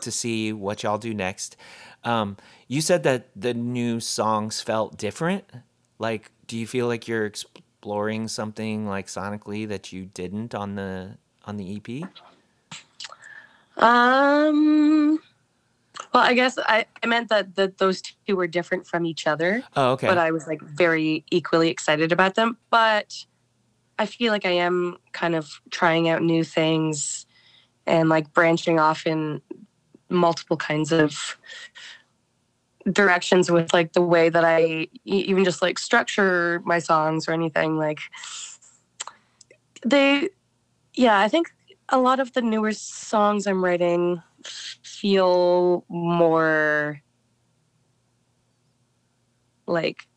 [0.02, 1.56] to see what y'all do next.
[2.04, 2.36] Um,
[2.68, 5.46] you said that the new songs felt different.
[5.98, 7.32] Like, do you feel like you're
[7.78, 11.16] exploring something like sonically that you didn't on the
[11.46, 12.10] on the EP?
[13.78, 15.20] Um.
[16.14, 19.64] Well, I guess I, I meant that that those two were different from each other,
[19.76, 20.08] Oh, okay.
[20.08, 22.58] but I was like very equally excited about them.
[22.72, 23.14] But
[24.00, 27.26] I feel like I am kind of trying out new things
[27.86, 29.42] and like branching off in
[30.10, 31.38] multiple kinds of
[32.92, 37.78] directions with like the way that I even just like structure my songs or anything
[37.78, 38.00] like
[39.86, 40.30] they
[40.94, 41.52] yeah, I think
[41.90, 47.02] a lot of the newer songs I'm writing feel more
[49.68, 50.08] like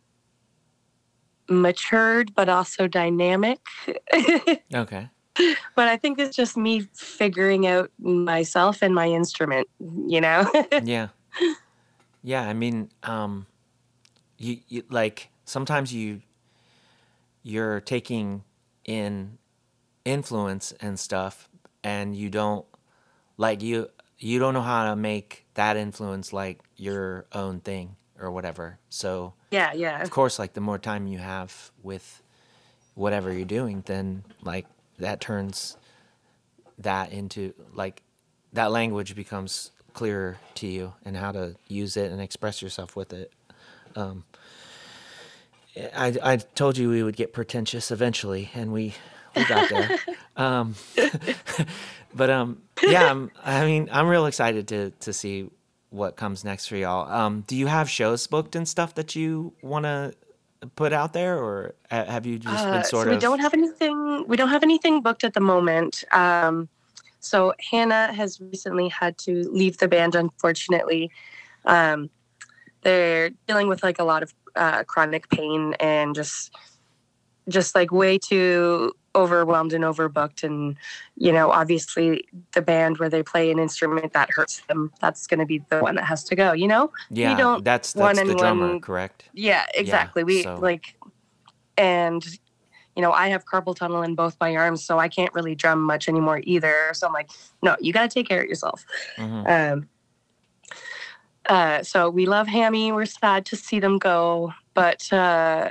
[1.49, 3.59] matured but also dynamic.
[4.75, 5.09] okay.
[5.75, 9.69] but I think it's just me figuring out myself and my instrument,
[10.07, 10.51] you know?
[10.83, 11.09] yeah
[12.23, 13.47] yeah i mean um
[14.39, 16.23] you, you like sometimes you
[17.43, 18.43] you're taking
[18.85, 19.39] in
[20.05, 21.49] influence and stuff
[21.85, 22.67] and you don't
[23.37, 28.31] like you you don't know how to make that influence like your own thing or
[28.31, 30.03] whatever so yeah, yeah.
[30.03, 32.23] of course like the more time you have with
[32.95, 34.67] whatever you're doing then like
[34.99, 35.77] that turns
[36.79, 38.03] that into like
[38.53, 43.13] that language becomes clearer to you and how to use it and express yourself with
[43.13, 43.33] it.
[43.97, 44.25] Um,
[45.97, 48.95] I, I told you we would get pretentious eventually and we
[49.37, 49.99] we got there.
[50.37, 50.75] Um,
[52.15, 55.51] but um yeah I'm, i mean i'm real excited to to see
[55.91, 57.11] what comes next for y'all.
[57.13, 60.15] Um do you have shows booked and stuff that you want to
[60.77, 64.25] put out there or have you just Uh, been so we of don't have anything
[64.27, 66.05] we don't have anything booked at the moment.
[66.13, 66.69] Um,
[67.21, 71.11] so Hannah has recently had to leave the band unfortunately.
[71.65, 72.11] Um,
[72.83, 76.55] they're dealing with like a lot of uh, chronic pain and just
[77.49, 80.77] just like way too overwhelmed and overbooked and
[81.17, 85.41] you know obviously the band where they play an instrument that hurts them that's going
[85.41, 88.15] to be the one that has to go you know yeah we don't that's one
[88.15, 90.25] that's the and drummer one- correct yeah, exactly.
[90.25, 90.97] we so- like,
[91.77, 92.39] and
[93.01, 95.81] you know, I have carpal tunnel in both my arms, so I can't really drum
[95.83, 96.91] much anymore either.
[96.93, 97.31] So I'm like,
[97.63, 98.85] no, you got to take care of yourself.
[99.17, 99.49] Mhm.
[99.49, 99.89] Um,
[101.49, 102.93] uh, so we love Hammy.
[102.93, 105.71] We're sad to see them go, but uh,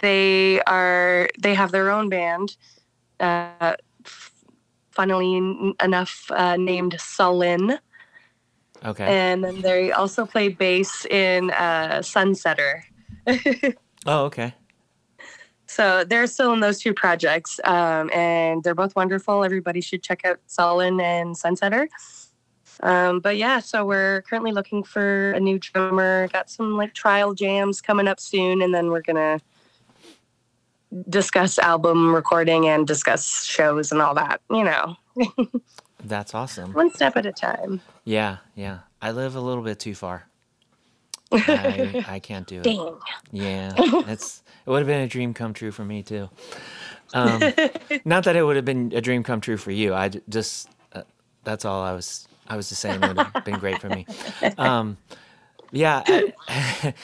[0.00, 2.56] they are they have their own band.
[3.20, 3.76] Uh,
[4.06, 4.32] f-
[4.92, 5.36] funnily
[5.82, 7.78] enough, uh, named Sullen,
[8.82, 12.80] okay and then they also play bass in uh, Sunsetter.
[14.06, 14.54] oh okay
[15.70, 19.44] So they're still in those two projects, um, and they're both wonderful.
[19.44, 21.86] Everybody should check out Sullen and Sunsetter.
[22.82, 26.26] Um, but yeah, so we're currently looking for a new drummer.
[26.32, 29.38] Got some like trial jams coming up soon, and then we're gonna
[31.08, 34.40] discuss album recording and discuss shows and all that.
[34.50, 34.96] You know,
[36.04, 37.80] that's awesome one step at a time.
[38.04, 40.26] yeah yeah i live a little bit too far
[41.32, 42.96] I, I can't do it Dang.
[43.32, 43.74] Yeah,
[44.08, 46.28] it's it would have been a dream come true for me too.
[47.14, 47.42] Um,
[48.04, 49.94] not that it would have been a dream come true for you.
[49.94, 51.02] I j- just uh,
[51.44, 54.06] that's all I was I was just saying it would have been great for me.
[54.58, 54.96] Um,
[55.72, 56.02] yeah,
[56.48, 56.94] I-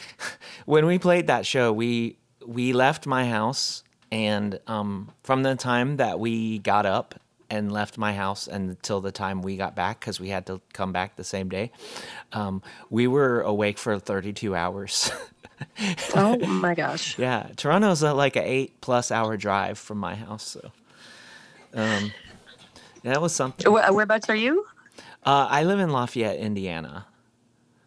[0.66, 5.96] when we played that show, we we left my house, and um, from the time
[5.96, 7.14] that we got up
[7.50, 10.92] and left my house until the time we got back because we had to come
[10.92, 11.70] back the same day,
[12.32, 15.10] um, we were awake for 32 hours.
[16.14, 17.18] Oh my gosh.
[17.18, 20.44] Yeah, Toronto's a, like an eight plus hour drive from my house.
[20.46, 20.70] So,
[21.72, 22.12] um,
[23.02, 23.64] that was something.
[23.72, 24.66] Wh- Whereabouts are you?
[25.24, 27.06] Uh, I live in Lafayette, Indiana.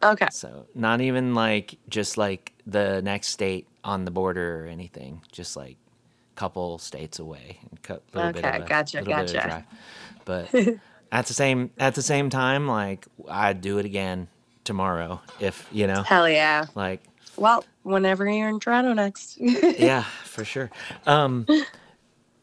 [0.01, 0.28] Okay.
[0.32, 5.22] So not even like just like the next state on the border or anything.
[5.32, 5.78] Just like
[6.40, 7.60] couple states away.
[7.70, 9.48] and cut a little bit Okay, of a, gotcha, little bit of a gotcha.
[9.48, 9.64] drive.
[10.26, 10.80] But
[11.12, 14.28] at the same at the same time, like I'd do it again
[14.64, 16.66] tomorrow if you know, Hell yeah.
[16.76, 17.02] like
[17.36, 19.38] Well, whenever you're in Toronto next.
[19.40, 20.70] yeah, for sure.
[21.06, 21.46] Um,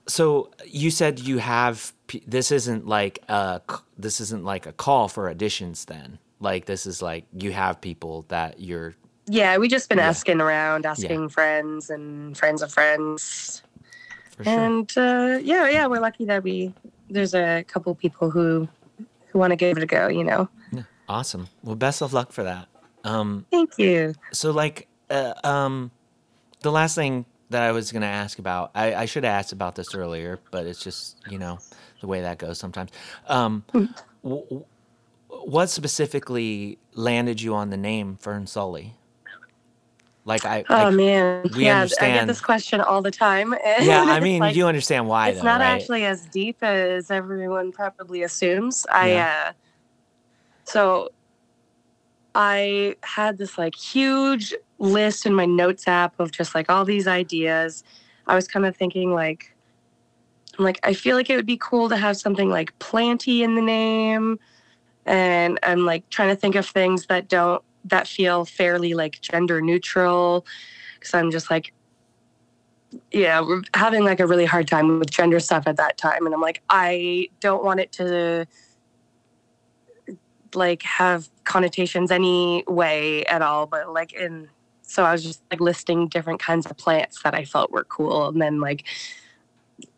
[0.09, 1.92] so you said you have
[2.26, 3.61] this isn't like a
[3.99, 6.18] this isn't like a call for auditions then.
[6.38, 8.94] Like this is like you have people that you're
[9.28, 10.09] yeah, we just been Yeah.
[10.09, 13.61] asking around, asking friends and friends of friends.
[14.37, 14.53] For sure.
[14.53, 16.72] And uh, yeah, yeah, we're lucky that we
[17.11, 18.68] there's a couple people who
[19.28, 20.49] who want to give it a go, you know.
[20.72, 20.82] Yeah.
[21.09, 21.49] Awesome.
[21.62, 22.68] Well, best of luck for that.
[23.05, 24.14] Um, Thank you.
[24.32, 25.91] so like, uh, um,
[26.62, 29.76] the last thing that I was gonna ask about, I, I should have asked about
[29.76, 31.59] this earlier, but it's just you know
[32.01, 32.91] the way that goes sometimes.
[33.28, 33.93] Um, w-
[34.24, 34.64] w-
[35.28, 38.95] what specifically landed you on the name Fern Sully?
[40.27, 43.55] Like I, Oh I man, we yeah, I get this question all the time.
[43.81, 45.68] yeah, I mean like- you understand why it's though, not right?
[45.68, 48.85] actually as deep as everyone probably assumes.
[48.91, 49.45] I Yeah.
[49.49, 49.53] uh
[50.64, 51.11] so
[52.35, 57.07] I had this like huge list in my notes app of just like all these
[57.07, 57.85] ideas.
[58.27, 59.55] I was kind of thinking like
[60.59, 63.55] I'm like I feel like it would be cool to have something like planty in
[63.55, 64.41] the name
[65.07, 69.61] and I'm like trying to think of things that don't that feel fairly like gender
[69.61, 70.47] neutral
[70.95, 71.72] because I'm just like
[73.12, 76.24] yeah, we're having like a really hard time with gender stuff at that time.
[76.24, 78.47] And I'm like, I don't want it to
[80.55, 83.66] like have connotations any way at all.
[83.66, 84.49] But like in
[84.82, 88.28] so I was just like listing different kinds of plants that I felt were cool.
[88.28, 88.84] And then like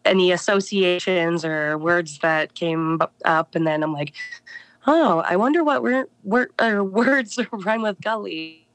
[0.04, 3.54] any associations or words that came up.
[3.54, 4.14] And then I'm like,
[4.88, 8.66] oh, I wonder what word, uh, words rhyme with gully.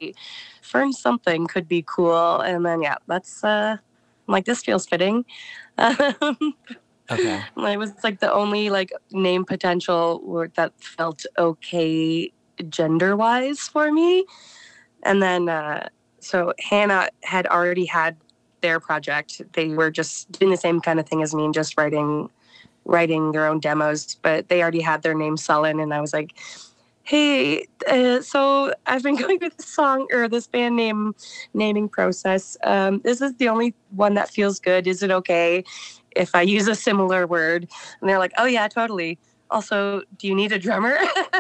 [0.62, 2.40] Fern something could be cool.
[2.40, 3.78] And then, yeah, that's, uh,
[4.28, 5.26] I'm like, this feels fitting.
[5.78, 6.56] Um,
[7.12, 7.44] Okay.
[7.58, 12.32] it was like the only like name potential word that felt okay
[12.70, 14.26] gender wise for me.
[15.04, 15.90] And then, uh,
[16.22, 18.18] so Hannah had already had
[18.62, 19.42] their project.
[19.54, 22.30] They were just doing the same kind of thing as me and just writing,
[22.86, 25.80] writing their own demos, but they already had their name Sullen.
[25.80, 26.34] And I was like,
[27.06, 31.16] Hey, uh, so I've been going through this song or this band name
[31.54, 32.56] naming process.
[32.64, 34.88] Um, this is the only one that feels good.
[34.88, 35.66] Is it okay
[36.16, 37.68] if I use a similar word?
[38.00, 39.20] And they're like, oh, yeah, totally.
[39.52, 40.98] Also, do you need a drummer?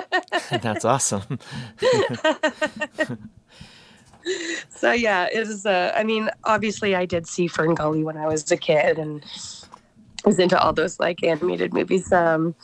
[0.61, 1.39] That's awesome.
[4.69, 5.65] so, yeah, it is.
[5.65, 9.23] Uh, I mean, obviously, I did see Fern Gully when I was a kid and
[10.25, 12.11] was into all those like animated movies.
[12.11, 12.55] Um,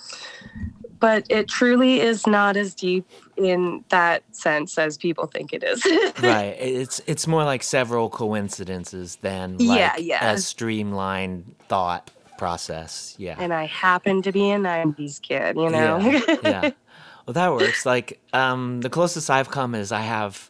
[1.00, 3.06] but it truly is not as deep
[3.38, 5.86] in that sense as people think it is.
[6.22, 6.56] right.
[6.60, 10.32] It's it's more like several coincidences than like Yeah, yeah.
[10.32, 13.16] a streamlined thought process.
[13.18, 13.36] Yeah.
[13.40, 15.98] and I happen to be a 90s kid, you know?
[16.00, 16.70] Yeah, yeah.
[17.26, 17.86] Well, that works.
[17.86, 20.50] Like, um, the closest I've come is I have,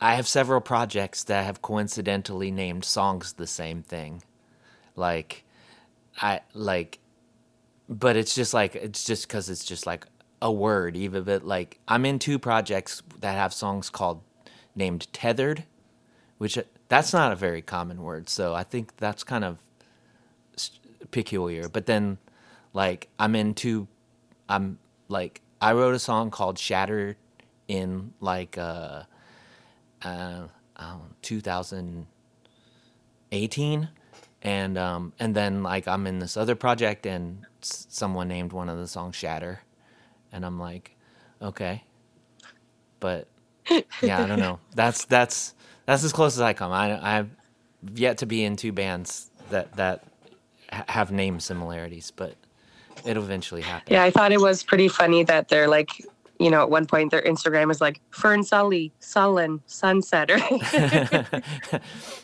[0.00, 4.24] I have several projects that have coincidentally named songs the same thing.
[4.96, 5.44] Like,
[6.18, 6.98] I like,
[7.88, 10.06] but it's just like it's just because it's just like
[10.42, 10.96] a word.
[10.96, 14.22] Even but like I'm in two projects that have songs called
[14.74, 15.64] named tethered,
[16.38, 18.28] which uh, that's not a very common word.
[18.28, 19.58] So I think that's kind of
[21.10, 21.68] peculiar.
[21.68, 22.18] But then,
[22.72, 23.88] like I'm in two
[24.48, 27.16] I'm like I wrote a song called Shattered
[27.66, 29.02] in like uh,
[30.02, 30.42] uh,
[30.76, 33.88] um, 2018,
[34.42, 38.68] and um, and then like I'm in this other project and s- someone named one
[38.68, 39.60] of the songs Shatter,
[40.32, 40.96] and I'm like,
[41.42, 41.84] okay,
[43.00, 43.28] but
[44.02, 44.60] yeah, I don't know.
[44.74, 45.54] That's that's
[45.86, 46.72] that's as close as I come.
[46.72, 47.30] I I've
[47.94, 50.04] yet to be in two bands that that
[50.72, 52.34] ha- have name similarities, but
[53.04, 53.92] it'll eventually happen.
[53.92, 55.90] Yeah, I thought it was pretty funny that they're like,
[56.38, 60.38] you know, at one point their Instagram is like Fern Sully, Sullen, Sunsetter.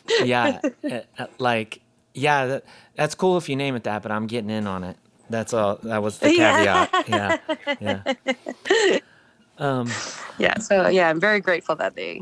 [0.23, 1.81] yeah, uh, uh, like
[2.15, 4.97] yeah, that, that's cool if you name it that, but I'm getting in on it.
[5.29, 5.77] That's all.
[5.83, 6.89] That was the caveat.
[7.07, 7.37] Yeah,
[7.79, 8.01] yeah.
[9.57, 9.89] Um,
[10.37, 12.21] yeah, so yeah, I'm very grateful that they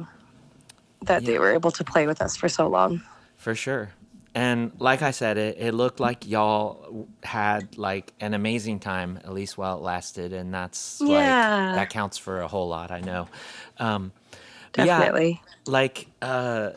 [1.06, 3.02] that they were able to play with us for so long.
[3.38, 3.90] for sure.
[4.36, 9.34] And like I said, it, it looked like y'all had like an amazing time, at
[9.34, 11.74] least while it lasted, and that's like Yeah.
[11.76, 12.92] that counts for a whole lot.
[12.92, 13.28] I know.
[13.80, 14.12] Um,
[14.76, 15.00] Yeah.
[15.00, 15.42] definitely.
[15.66, 16.72] like uh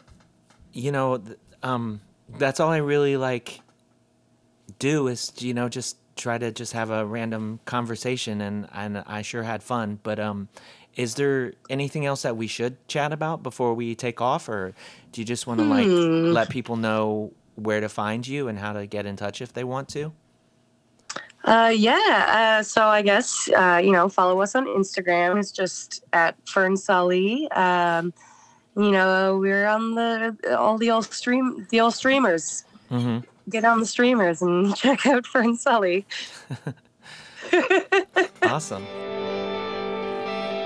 [0.73, 1.23] you know
[1.63, 3.61] um that's all i really like
[4.79, 9.23] do is you know just try to just have a random conversation and and i
[9.23, 10.49] sure had fun but um
[10.95, 14.75] is there anything else that we should chat about before we take off or
[15.13, 18.73] do you just want to like let people know where to find you and how
[18.73, 20.13] to get in touch if they want to
[21.45, 22.59] Uh, yeah.
[22.59, 25.39] Uh, so I guess uh, you know, follow us on Instagram.
[25.39, 27.49] It's just at Fern Sully.
[27.53, 28.13] Um,
[28.77, 32.65] you know, we're on the all the old stream the old streamers.
[32.91, 33.19] mm-hmm.
[33.49, 36.07] Get on the streamers and check out Fern Sully.
[38.43, 38.83] Awesome.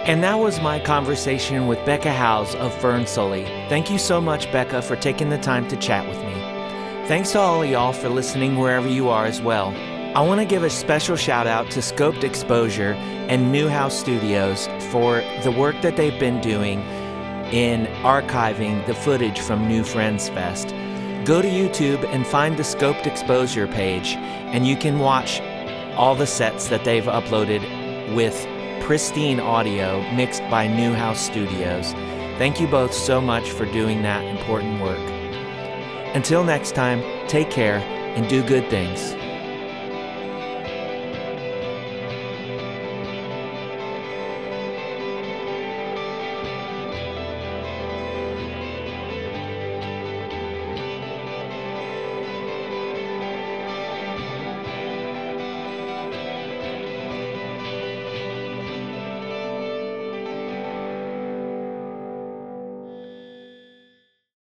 [0.06, 3.44] And that was my conversation with Becca Howes of Fern Sully.
[3.68, 6.32] Thank you so much, Becca, for taking the time to chat with me.
[7.06, 9.74] Thanks to all y'all for listening wherever you are as well.
[10.16, 15.20] I want to give a special shout out to Scoped Exposure and Newhouse Studios for
[15.42, 16.80] the work that they've been doing
[17.52, 20.68] in archiving the footage from New Friends Fest.
[21.24, 25.40] Go to YouTube and find the Scoped Exposure page, and you can watch
[25.96, 27.62] all the sets that they've uploaded
[28.14, 28.46] with
[28.84, 31.92] pristine audio mixed by Newhouse Studios.
[32.38, 34.98] Thank you both so much for doing that important work.
[36.14, 37.78] Until next time, take care
[38.16, 39.19] and do good things.